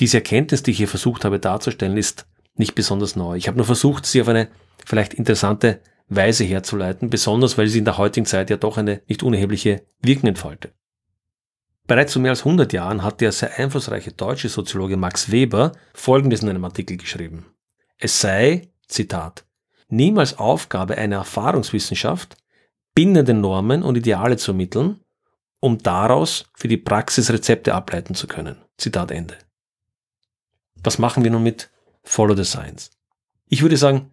Diese 0.00 0.18
Erkenntnis, 0.18 0.62
die 0.62 0.72
ich 0.72 0.76
hier 0.76 0.88
versucht 0.88 1.24
habe 1.24 1.40
darzustellen, 1.40 1.96
ist 1.96 2.26
nicht 2.54 2.74
besonders 2.74 3.16
neu. 3.16 3.36
Ich 3.36 3.48
habe 3.48 3.56
nur 3.56 3.66
versucht, 3.66 4.06
sie 4.06 4.20
auf 4.20 4.28
eine 4.28 4.48
vielleicht 4.84 5.14
interessante 5.14 5.80
Weise 6.08 6.44
herzuleiten, 6.44 7.10
besonders 7.10 7.58
weil 7.58 7.66
sie 7.66 7.78
in 7.78 7.84
der 7.84 7.98
heutigen 7.98 8.26
Zeit 8.26 8.50
ja 8.50 8.56
doch 8.56 8.78
eine 8.78 9.02
nicht 9.08 9.22
unerhebliche 9.22 9.82
Wirkung 10.00 10.28
entfaltet. 10.28 10.72
Bereits 11.86 12.12
vor 12.12 12.22
mehr 12.22 12.32
als 12.32 12.40
100 12.40 12.72
Jahren 12.72 13.02
hat 13.02 13.20
der 13.20 13.32
sehr 13.32 13.58
einflussreiche 13.58 14.12
deutsche 14.12 14.48
Soziologe 14.48 14.96
Max 14.96 15.30
Weber 15.30 15.72
Folgendes 15.94 16.42
in 16.42 16.48
einem 16.48 16.64
Artikel 16.64 16.96
geschrieben. 16.96 17.46
Es 17.98 18.20
sei, 18.20 18.68
Zitat, 18.88 19.45
niemals 19.88 20.38
Aufgabe 20.38 20.98
einer 20.98 21.16
Erfahrungswissenschaft, 21.16 22.36
bindende 22.94 23.34
Normen 23.34 23.82
und 23.82 23.96
Ideale 23.96 24.36
zu 24.36 24.52
ermitteln, 24.52 25.00
um 25.60 25.78
daraus 25.78 26.46
für 26.54 26.68
die 26.68 26.76
Praxis 26.76 27.30
Rezepte 27.30 27.74
ableiten 27.74 28.14
zu 28.14 28.26
können. 28.26 28.56
Zitat 28.78 29.10
Ende. 29.10 29.36
Was 30.82 30.98
machen 30.98 31.24
wir 31.24 31.30
nun 31.30 31.42
mit 31.42 31.70
Follow 32.02 32.36
the 32.36 32.44
Science? 32.44 32.90
Ich 33.48 33.62
würde 33.62 33.76
sagen, 33.76 34.12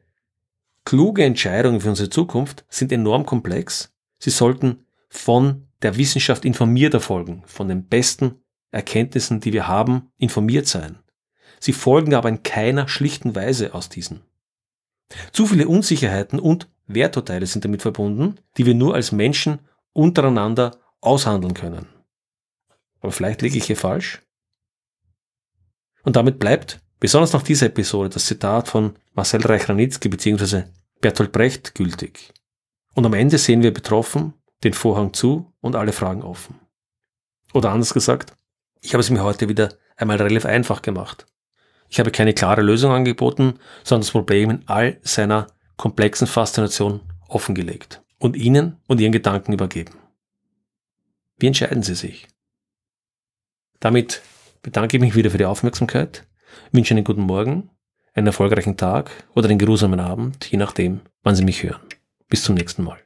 kluge 0.85 1.23
Entscheidungen 1.23 1.81
für 1.81 1.89
unsere 1.89 2.09
Zukunft 2.09 2.65
sind 2.69 2.91
enorm 2.91 3.25
komplex. 3.25 3.93
Sie 4.19 4.29
sollten 4.29 4.85
von 5.09 5.67
der 5.81 5.97
Wissenschaft 5.97 6.45
informiert 6.45 6.93
erfolgen, 6.93 7.43
von 7.45 7.67
den 7.67 7.87
besten 7.87 8.41
Erkenntnissen, 8.71 9.39
die 9.39 9.53
wir 9.53 9.67
haben, 9.67 10.11
informiert 10.17 10.67
sein. 10.67 10.97
Sie 11.59 11.73
folgen 11.73 12.13
aber 12.15 12.29
in 12.29 12.43
keiner 12.43 12.87
schlichten 12.87 13.35
Weise 13.35 13.73
aus 13.73 13.89
diesen. 13.89 14.21
Zu 15.31 15.45
viele 15.45 15.67
Unsicherheiten 15.67 16.39
und 16.39 16.69
Werturteile 16.87 17.45
sind 17.45 17.65
damit 17.65 17.81
verbunden, 17.81 18.39
die 18.57 18.65
wir 18.65 18.75
nur 18.75 18.95
als 18.95 19.11
Menschen 19.11 19.59
untereinander 19.93 20.77
aushandeln 21.01 21.53
können. 21.53 21.87
Aber 23.01 23.11
vielleicht 23.11 23.41
liege 23.41 23.57
ich 23.57 23.65
hier 23.65 23.77
falsch. 23.77 24.21
Und 26.03 26.15
damit 26.15 26.39
bleibt, 26.39 26.81
besonders 26.99 27.33
nach 27.33 27.43
dieser 27.43 27.67
Episode, 27.67 28.09
das 28.09 28.25
Zitat 28.25 28.67
von 28.67 28.95
Marcel 29.13 29.41
Reich-Ranitzky 29.41 30.09
bzw. 30.09 30.63
Bertolt 31.01 31.31
Brecht 31.31 31.75
gültig. 31.75 32.33
Und 32.95 33.05
am 33.05 33.13
Ende 33.13 33.37
sehen 33.37 33.63
wir 33.63 33.73
betroffen 33.73 34.33
den 34.63 34.73
Vorhang 34.73 35.13
zu 35.13 35.53
und 35.61 35.75
alle 35.75 35.91
Fragen 35.91 36.23
offen. 36.23 36.59
Oder 37.53 37.71
anders 37.71 37.93
gesagt, 37.93 38.35
ich 38.81 38.93
habe 38.93 39.01
es 39.01 39.09
mir 39.09 39.23
heute 39.23 39.49
wieder 39.49 39.69
einmal 39.95 40.17
relativ 40.17 40.45
einfach 40.45 40.81
gemacht. 40.81 41.25
Ich 41.93 41.99
habe 41.99 42.09
keine 42.09 42.33
klare 42.33 42.63
Lösung 42.63 42.91
angeboten, 42.91 43.59
sondern 43.83 44.01
das 44.01 44.09
Problem 44.09 44.49
in 44.49 44.63
all 44.65 44.97
seiner 45.03 45.45
komplexen 45.77 46.25
Faszination 46.25 47.01
offengelegt 47.27 48.01
und 48.17 48.35
Ihnen 48.35 48.77
und 48.87 48.99
Ihren 48.99 49.11
Gedanken 49.11 49.53
übergeben. 49.53 49.93
Wie 51.37 51.45
entscheiden 51.45 51.83
Sie 51.83 51.93
sich? 51.93 52.27
Damit 53.79 54.23
bedanke 54.63 54.97
ich 54.97 55.01
mich 55.01 55.13
wieder 55.13 55.29
für 55.29 55.37
die 55.37 55.45
Aufmerksamkeit, 55.45 56.25
wünsche 56.71 56.95
einen 56.95 57.03
guten 57.03 57.21
Morgen, 57.21 57.69
einen 58.15 58.25
erfolgreichen 58.25 58.75
Tag 58.75 59.11
oder 59.35 59.47
einen 59.47 59.59
geruhsamen 59.59 59.99
Abend, 59.99 60.49
je 60.49 60.57
nachdem, 60.57 61.01
wann 61.21 61.35
Sie 61.35 61.45
mich 61.45 61.61
hören. 61.61 61.81
Bis 62.27 62.41
zum 62.41 62.55
nächsten 62.55 62.83
Mal. 62.83 62.97